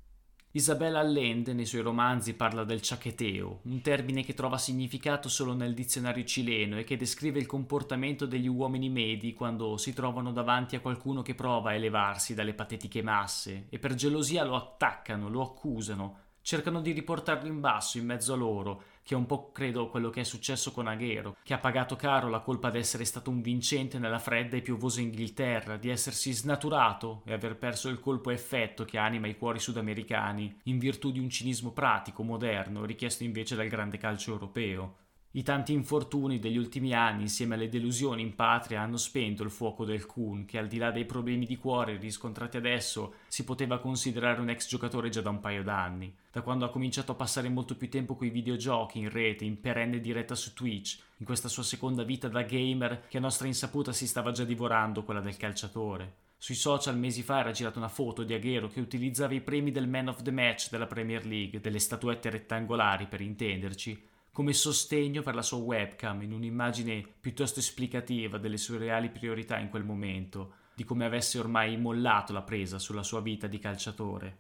Isabella 0.56 1.00
Allende 1.00 1.52
nei 1.52 1.66
suoi 1.66 1.82
romanzi 1.82 2.32
parla 2.32 2.64
del 2.64 2.80
ciacheteo, 2.80 3.60
un 3.64 3.82
termine 3.82 4.24
che 4.24 4.32
trova 4.32 4.56
significato 4.56 5.28
solo 5.28 5.52
nel 5.52 5.74
dizionario 5.74 6.24
cileno 6.24 6.78
e 6.78 6.84
che 6.84 6.96
descrive 6.96 7.38
il 7.38 7.44
comportamento 7.44 8.24
degli 8.24 8.48
uomini 8.48 8.88
medi 8.88 9.34
quando 9.34 9.76
si 9.76 9.92
trovano 9.92 10.32
davanti 10.32 10.74
a 10.74 10.80
qualcuno 10.80 11.20
che 11.20 11.34
prova 11.34 11.70
a 11.70 11.74
elevarsi 11.74 12.32
dalle 12.32 12.54
patetiche 12.54 13.02
masse 13.02 13.66
e 13.68 13.78
per 13.78 13.92
gelosia 13.92 14.44
lo 14.44 14.54
attaccano, 14.54 15.28
lo 15.28 15.42
accusano, 15.42 16.20
cercano 16.46 16.80
di 16.80 16.92
riportarlo 16.92 17.48
in 17.48 17.58
basso 17.58 17.98
in 17.98 18.06
mezzo 18.06 18.32
a 18.32 18.36
loro 18.36 18.84
che 19.02 19.14
è 19.14 19.16
un 19.16 19.26
po' 19.26 19.50
credo 19.50 19.88
quello 19.88 20.10
che 20.10 20.20
è 20.20 20.24
successo 20.24 20.70
con 20.70 20.86
Aghero, 20.86 21.36
che 21.42 21.54
ha 21.54 21.58
pagato 21.58 21.96
caro 21.96 22.28
la 22.28 22.38
colpa 22.38 22.70
di 22.70 22.78
essere 22.78 23.04
stato 23.04 23.30
un 23.30 23.40
vincente 23.40 23.98
nella 23.98 24.20
fredda 24.20 24.56
e 24.56 24.62
piovosa 24.62 25.00
Inghilterra, 25.00 25.76
di 25.76 25.90
essersi 25.90 26.32
snaturato 26.32 27.22
e 27.24 27.32
aver 27.32 27.56
perso 27.56 27.88
il 27.88 28.00
colpo 28.00 28.30
effetto 28.30 28.84
che 28.84 28.98
anima 28.98 29.28
i 29.28 29.36
cuori 29.36 29.60
sudamericani, 29.60 30.60
in 30.64 30.78
virtù 30.78 31.12
di 31.12 31.20
un 31.20 31.30
cinismo 31.30 31.70
pratico, 31.72 32.24
moderno, 32.24 32.84
richiesto 32.84 33.22
invece 33.22 33.54
dal 33.54 33.68
grande 33.68 33.96
calcio 33.96 34.32
europeo. 34.32 35.05
I 35.36 35.42
tanti 35.42 35.74
infortuni 35.74 36.38
degli 36.38 36.56
ultimi 36.56 36.94
anni, 36.94 37.20
insieme 37.20 37.56
alle 37.56 37.68
delusioni 37.68 38.22
in 38.22 38.34
patria, 38.34 38.80
hanno 38.80 38.96
spento 38.96 39.42
il 39.42 39.50
fuoco 39.50 39.84
del 39.84 40.06
Kun, 40.06 40.46
che 40.46 40.56
al 40.56 40.66
di 40.66 40.78
là 40.78 40.90
dei 40.90 41.04
problemi 41.04 41.44
di 41.44 41.58
cuore 41.58 41.98
riscontrati 41.98 42.56
adesso, 42.56 43.16
si 43.28 43.44
poteva 43.44 43.78
considerare 43.78 44.40
un 44.40 44.48
ex 44.48 44.66
giocatore 44.66 45.10
già 45.10 45.20
da 45.20 45.28
un 45.28 45.40
paio 45.40 45.62
d'anni, 45.62 46.10
da 46.32 46.40
quando 46.40 46.64
ha 46.64 46.70
cominciato 46.70 47.12
a 47.12 47.16
passare 47.16 47.50
molto 47.50 47.76
più 47.76 47.90
tempo 47.90 48.16
coi 48.16 48.30
videogiochi, 48.30 48.98
in 48.98 49.10
rete, 49.10 49.44
in 49.44 49.60
perenne 49.60 50.00
diretta 50.00 50.34
su 50.34 50.54
Twitch, 50.54 51.00
in 51.18 51.26
questa 51.26 51.48
sua 51.48 51.64
seconda 51.64 52.02
vita 52.02 52.28
da 52.28 52.40
gamer 52.40 53.02
che 53.06 53.18
a 53.18 53.20
nostra 53.20 53.46
insaputa 53.46 53.92
si 53.92 54.06
stava 54.06 54.32
già 54.32 54.44
divorando 54.44 55.02
quella 55.04 55.20
del 55.20 55.36
calciatore. 55.36 56.14
Sui 56.38 56.54
social 56.54 56.96
mesi 56.96 57.22
fa 57.22 57.40
era 57.40 57.50
girata 57.50 57.78
una 57.78 57.88
foto 57.88 58.22
di 58.22 58.32
Aghero 58.32 58.68
che 58.68 58.80
utilizzava 58.80 59.34
i 59.34 59.42
premi 59.42 59.70
del 59.70 59.86
Man 59.86 60.08
of 60.08 60.22
the 60.22 60.30
Match 60.30 60.70
della 60.70 60.86
Premier 60.86 61.26
League, 61.26 61.60
delle 61.60 61.78
statuette 61.78 62.30
rettangolari 62.30 63.06
per 63.06 63.20
intenderci, 63.20 64.14
come 64.36 64.52
sostegno 64.52 65.22
per 65.22 65.34
la 65.34 65.40
sua 65.40 65.56
webcam 65.56 66.20
in 66.20 66.30
un'immagine 66.34 67.02
piuttosto 67.18 67.58
esplicativa 67.58 68.36
delle 68.36 68.58
sue 68.58 68.76
reali 68.76 69.08
priorità 69.08 69.58
in 69.58 69.70
quel 69.70 69.82
momento, 69.82 70.56
di 70.74 70.84
come 70.84 71.06
avesse 71.06 71.38
ormai 71.38 71.78
mollato 71.78 72.34
la 72.34 72.42
presa 72.42 72.78
sulla 72.78 73.02
sua 73.02 73.22
vita 73.22 73.46
di 73.46 73.58
calciatore. 73.58 74.38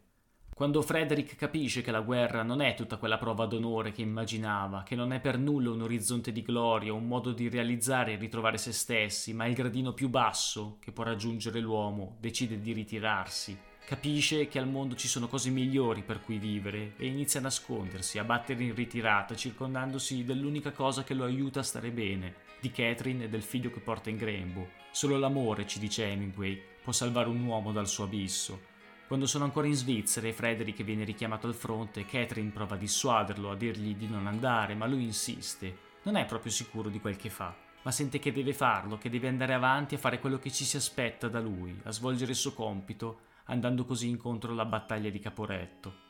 Quando 0.54 0.82
Frederick 0.82 1.34
capisce 1.36 1.80
che 1.80 1.90
la 1.90 2.02
guerra 2.02 2.42
non 2.42 2.60
è 2.60 2.74
tutta 2.74 2.98
quella 2.98 3.16
prova 3.16 3.46
d'onore 3.46 3.92
che 3.92 4.02
immaginava, 4.02 4.82
che 4.82 4.96
non 4.96 5.14
è 5.14 5.20
per 5.20 5.38
nulla 5.38 5.70
un 5.70 5.80
orizzonte 5.80 6.30
di 6.30 6.42
gloria, 6.42 6.92
un 6.92 7.06
modo 7.06 7.32
di 7.32 7.48
realizzare 7.48 8.12
e 8.12 8.16
ritrovare 8.16 8.58
se 8.58 8.72
stessi, 8.72 9.32
ma 9.32 9.46
il 9.46 9.54
gradino 9.54 9.94
più 9.94 10.10
basso 10.10 10.76
che 10.78 10.92
può 10.92 11.04
raggiungere 11.04 11.58
l'uomo, 11.58 12.18
decide 12.20 12.60
di 12.60 12.74
ritirarsi 12.74 13.58
Capisce 13.86 14.48
che 14.48 14.58
al 14.58 14.66
mondo 14.66 14.96
ci 14.96 15.06
sono 15.06 15.28
cose 15.28 15.48
migliori 15.48 16.02
per 16.02 16.20
cui 16.20 16.38
vivere 16.38 16.94
e 16.96 17.06
inizia 17.06 17.38
a 17.38 17.44
nascondersi, 17.44 18.18
a 18.18 18.24
battere 18.24 18.64
in 18.64 18.74
ritirata, 18.74 19.36
circondandosi 19.36 20.24
dell'unica 20.24 20.72
cosa 20.72 21.04
che 21.04 21.14
lo 21.14 21.22
aiuta 21.22 21.60
a 21.60 21.62
stare 21.62 21.92
bene, 21.92 22.34
di 22.60 22.72
Catherine 22.72 23.22
e 23.22 23.28
del 23.28 23.44
figlio 23.44 23.70
che 23.70 23.78
porta 23.78 24.10
in 24.10 24.16
grembo. 24.16 24.70
Solo 24.90 25.16
l'amore, 25.16 25.68
ci 25.68 25.78
dice 25.78 26.04
Hemingway, 26.04 26.60
può 26.82 26.90
salvare 26.90 27.28
un 27.28 27.40
uomo 27.44 27.70
dal 27.70 27.86
suo 27.86 28.02
abisso. 28.02 28.60
Quando 29.06 29.26
sono 29.26 29.44
ancora 29.44 29.68
in 29.68 29.74
Svizzera 29.74 30.26
e 30.26 30.32
Frederick 30.32 30.82
viene 30.82 31.04
richiamato 31.04 31.46
al 31.46 31.54
fronte, 31.54 32.06
Catherine 32.06 32.50
prova 32.50 32.74
a 32.74 32.78
dissuaderlo, 32.78 33.52
a 33.52 33.56
dirgli 33.56 33.94
di 33.94 34.08
non 34.08 34.26
andare, 34.26 34.74
ma 34.74 34.86
lui 34.86 35.04
insiste. 35.04 35.76
Non 36.02 36.16
è 36.16 36.26
proprio 36.26 36.50
sicuro 36.50 36.88
di 36.88 36.98
quel 36.98 37.14
che 37.14 37.30
fa, 37.30 37.54
ma 37.82 37.92
sente 37.92 38.18
che 38.18 38.32
deve 38.32 38.52
farlo, 38.52 38.98
che 38.98 39.10
deve 39.10 39.28
andare 39.28 39.54
avanti 39.54 39.94
a 39.94 39.98
fare 39.98 40.18
quello 40.18 40.40
che 40.40 40.50
ci 40.50 40.64
si 40.64 40.76
aspetta 40.76 41.28
da 41.28 41.38
lui, 41.38 41.78
a 41.84 41.92
svolgere 41.92 42.32
il 42.32 42.36
suo 42.36 42.52
compito, 42.52 43.20
andando 43.46 43.84
così 43.84 44.08
incontro 44.08 44.52
alla 44.52 44.64
battaglia 44.64 45.10
di 45.10 45.18
Caporetto. 45.18 46.04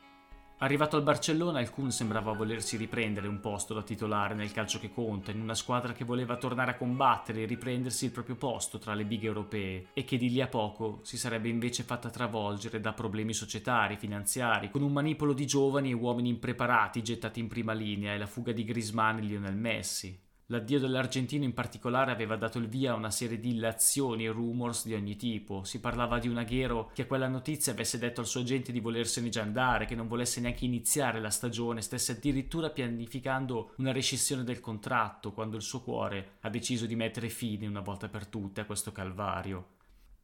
Arrivato 0.58 0.96
al 0.96 1.02
Barcellona, 1.02 1.60
il 1.60 1.70
Kun 1.70 1.92
sembrava 1.92 2.32
volersi 2.32 2.78
riprendere 2.78 3.28
un 3.28 3.40
posto 3.40 3.74
da 3.74 3.82
titolare 3.82 4.34
nel 4.34 4.52
calcio 4.52 4.78
che 4.78 4.90
conta, 4.90 5.30
in 5.30 5.42
una 5.42 5.54
squadra 5.54 5.92
che 5.92 6.06
voleva 6.06 6.38
tornare 6.38 6.70
a 6.70 6.76
combattere 6.76 7.42
e 7.42 7.44
riprendersi 7.44 8.06
il 8.06 8.10
proprio 8.10 8.36
posto 8.36 8.78
tra 8.78 8.94
le 8.94 9.04
bighe 9.04 9.26
europee 9.26 9.88
e 9.92 10.04
che 10.04 10.16
di 10.16 10.30
lì 10.30 10.40
a 10.40 10.46
poco 10.46 11.00
si 11.02 11.18
sarebbe 11.18 11.50
invece 11.50 11.82
fatta 11.82 12.08
travolgere 12.08 12.80
da 12.80 12.94
problemi 12.94 13.34
societari, 13.34 13.98
finanziari, 13.98 14.70
con 14.70 14.80
un 14.80 14.92
manipolo 14.92 15.34
di 15.34 15.44
giovani 15.44 15.90
e 15.90 15.94
uomini 15.94 16.30
impreparati 16.30 17.02
gettati 17.02 17.38
in 17.38 17.48
prima 17.48 17.74
linea 17.74 18.14
e 18.14 18.18
la 18.18 18.26
fuga 18.26 18.52
di 18.52 18.64
Grisman 18.64 19.18
e 19.18 19.22
Lionel 19.22 19.56
Messi. 19.56 20.25
L'addio 20.50 20.78
dell'argentino 20.78 21.42
in 21.42 21.54
particolare 21.54 22.12
aveva 22.12 22.36
dato 22.36 22.58
il 22.58 22.68
via 22.68 22.92
a 22.92 22.96
una 22.96 23.10
serie 23.10 23.40
di 23.40 23.50
illazioni 23.50 24.26
e 24.26 24.30
rumors 24.30 24.86
di 24.86 24.94
ogni 24.94 25.16
tipo. 25.16 25.64
Si 25.64 25.80
parlava 25.80 26.20
di 26.20 26.28
un 26.28 26.36
aghero 26.36 26.92
che 26.94 27.02
a 27.02 27.06
quella 27.06 27.26
notizia 27.26 27.72
avesse 27.72 27.98
detto 27.98 28.20
al 28.20 28.28
suo 28.28 28.42
agente 28.42 28.70
di 28.70 28.78
volersene 28.78 29.28
già 29.28 29.42
andare, 29.42 29.86
che 29.86 29.96
non 29.96 30.06
volesse 30.06 30.40
neanche 30.40 30.64
iniziare 30.64 31.20
la 31.20 31.30
stagione, 31.30 31.82
stesse 31.82 32.12
addirittura 32.12 32.70
pianificando 32.70 33.72
una 33.78 33.90
rescissione 33.90 34.44
del 34.44 34.60
contratto, 34.60 35.32
quando 35.32 35.56
il 35.56 35.62
suo 35.62 35.82
cuore 35.82 36.36
ha 36.42 36.48
deciso 36.48 36.86
di 36.86 36.94
mettere 36.94 37.28
fine 37.28 37.66
una 37.66 37.80
volta 37.80 38.08
per 38.08 38.28
tutte 38.28 38.60
a 38.60 38.66
questo 38.66 38.92
calvario. 38.92 39.75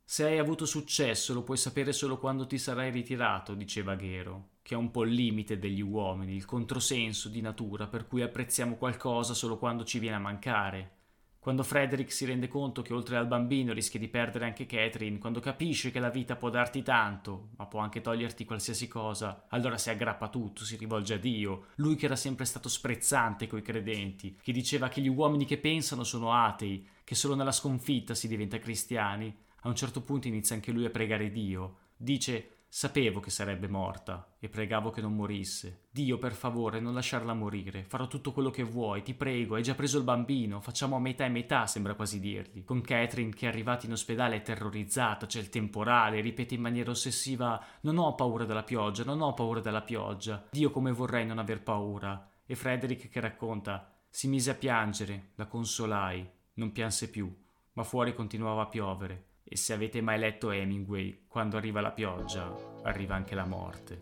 Se 0.04 0.24
hai 0.24 0.38
avuto 0.38 0.66
successo 0.66 1.32
lo 1.32 1.42
puoi 1.42 1.56
sapere 1.56 1.92
solo 1.92 2.18
quando 2.18 2.46
ti 2.46 2.58
sarai 2.58 2.90
ritirato, 2.90 3.54
diceva 3.54 3.94
Ghero, 3.94 4.50
che 4.62 4.74
è 4.74 4.76
un 4.76 4.90
po' 4.90 5.04
il 5.04 5.12
limite 5.12 5.58
degli 5.58 5.80
uomini, 5.80 6.34
il 6.34 6.44
controsenso 6.44 7.28
di 7.28 7.40
natura 7.40 7.86
per 7.86 8.06
cui 8.06 8.22
apprezziamo 8.22 8.76
qualcosa 8.76 9.32
solo 9.32 9.56
quando 9.56 9.84
ci 9.84 9.98
viene 9.98 10.16
a 10.16 10.20
mancare. 10.20 10.96
Quando 11.42 11.64
Frederick 11.64 12.12
si 12.12 12.24
rende 12.24 12.46
conto 12.46 12.82
che 12.82 12.92
oltre 12.92 13.16
al 13.16 13.26
bambino 13.26 13.72
rischia 13.72 13.98
di 13.98 14.06
perdere 14.06 14.44
anche 14.44 14.64
Catherine, 14.64 15.18
quando 15.18 15.40
capisce 15.40 15.90
che 15.90 15.98
la 15.98 16.08
vita 16.08 16.36
può 16.36 16.50
darti 16.50 16.82
tanto, 16.82 17.48
ma 17.56 17.66
può 17.66 17.80
anche 17.80 18.00
toglierti 18.00 18.44
qualsiasi 18.44 18.86
cosa, 18.86 19.46
allora 19.48 19.76
si 19.76 19.90
aggrappa 19.90 20.26
a 20.26 20.28
tutto, 20.28 20.64
si 20.64 20.76
rivolge 20.76 21.14
a 21.14 21.18
Dio, 21.18 21.66
lui 21.76 21.96
che 21.96 22.04
era 22.04 22.14
sempre 22.14 22.44
stato 22.44 22.68
sprezzante 22.68 23.48
coi 23.48 23.60
credenti, 23.60 24.38
che 24.40 24.52
diceva 24.52 24.86
che 24.86 25.00
gli 25.00 25.08
uomini 25.08 25.44
che 25.44 25.58
pensano 25.58 26.04
sono 26.04 26.32
atei, 26.32 26.86
che 27.02 27.16
solo 27.16 27.34
nella 27.34 27.50
sconfitta 27.50 28.14
si 28.14 28.28
diventa 28.28 28.60
cristiani, 28.60 29.36
a 29.62 29.68
un 29.68 29.74
certo 29.74 30.00
punto 30.00 30.28
inizia 30.28 30.54
anche 30.54 30.70
lui 30.70 30.84
a 30.84 30.90
pregare 30.90 31.30
Dio. 31.30 31.78
Dice 31.96 32.62
Sapevo 32.74 33.20
che 33.20 33.28
sarebbe 33.28 33.68
morta 33.68 34.36
e 34.38 34.48
pregavo 34.48 34.88
che 34.88 35.02
non 35.02 35.14
morisse. 35.14 35.88
Dio, 35.90 36.16
per 36.16 36.32
favore, 36.32 36.80
non 36.80 36.94
lasciarla 36.94 37.34
morire. 37.34 37.84
Farò 37.84 38.06
tutto 38.06 38.32
quello 38.32 38.48
che 38.48 38.62
vuoi, 38.62 39.02
ti 39.02 39.12
prego. 39.12 39.56
Hai 39.56 39.62
già 39.62 39.74
preso 39.74 39.98
il 39.98 40.04
bambino. 40.04 40.58
Facciamo 40.62 40.96
a 40.96 40.98
metà 40.98 41.26
e 41.26 41.28
metà, 41.28 41.66
sembra 41.66 41.92
quasi 41.92 42.18
dirgli. 42.18 42.64
Con 42.64 42.80
Catherine, 42.80 43.34
che 43.34 43.44
è 43.44 43.50
arrivata 43.50 43.84
in 43.84 43.92
ospedale, 43.92 44.36
è 44.36 44.40
terrorizzata. 44.40 45.26
C'è 45.26 45.38
il 45.38 45.50
temporale. 45.50 46.22
Ripete 46.22 46.54
in 46.54 46.62
maniera 46.62 46.92
ossessiva: 46.92 47.62
Non 47.82 47.98
ho 47.98 48.14
paura 48.14 48.46
della 48.46 48.62
pioggia, 48.62 49.04
non 49.04 49.20
ho 49.20 49.34
paura 49.34 49.60
della 49.60 49.82
pioggia. 49.82 50.48
Dio, 50.50 50.70
come 50.70 50.92
vorrei 50.92 51.26
non 51.26 51.38
aver 51.38 51.62
paura. 51.62 52.26
E 52.46 52.54
Frederick 52.54 53.10
che 53.10 53.20
racconta: 53.20 53.92
Si 54.08 54.28
mise 54.28 54.50
a 54.50 54.54
piangere, 54.54 55.32
la 55.34 55.44
consolai. 55.44 56.26
Non 56.54 56.72
pianse 56.72 57.10
più, 57.10 57.30
ma 57.74 57.82
fuori 57.82 58.14
continuava 58.14 58.62
a 58.62 58.66
piovere. 58.68 59.26
E 59.52 59.56
se 59.58 59.74
avete 59.74 60.00
mai 60.00 60.18
letto 60.18 60.50
Hemingway, 60.50 61.24
quando 61.28 61.58
arriva 61.58 61.82
la 61.82 61.90
pioggia, 61.90 62.50
arriva 62.84 63.14
anche 63.14 63.34
la 63.34 63.44
morte. 63.44 64.00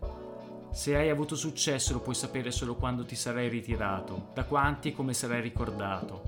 Se 0.71 0.95
hai 0.95 1.09
avuto 1.09 1.35
successo 1.35 1.91
lo 1.91 1.99
puoi 1.99 2.15
sapere 2.15 2.51
solo 2.51 2.75
quando 2.75 3.03
ti 3.03 3.17
sarai 3.17 3.49
ritirato, 3.49 4.29
da 4.33 4.45
quanti 4.45 4.87
e 4.87 4.93
come 4.93 5.13
sarai 5.13 5.41
ricordato. 5.41 6.23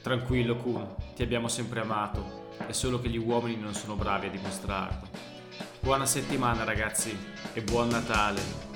Tranquillo 0.00 0.56
Kun, 0.56 0.94
ti 1.14 1.22
abbiamo 1.22 1.48
sempre 1.48 1.80
amato, 1.80 2.54
è 2.66 2.72
solo 2.72 2.98
che 2.98 3.10
gli 3.10 3.18
uomini 3.18 3.60
non 3.60 3.74
sono 3.74 3.94
bravi 3.94 4.28
a 4.28 4.30
dimostrarlo. 4.30 5.06
Buona 5.78 6.06
settimana 6.06 6.64
ragazzi 6.64 7.14
e 7.52 7.60
buon 7.60 7.88
Natale! 7.88 8.69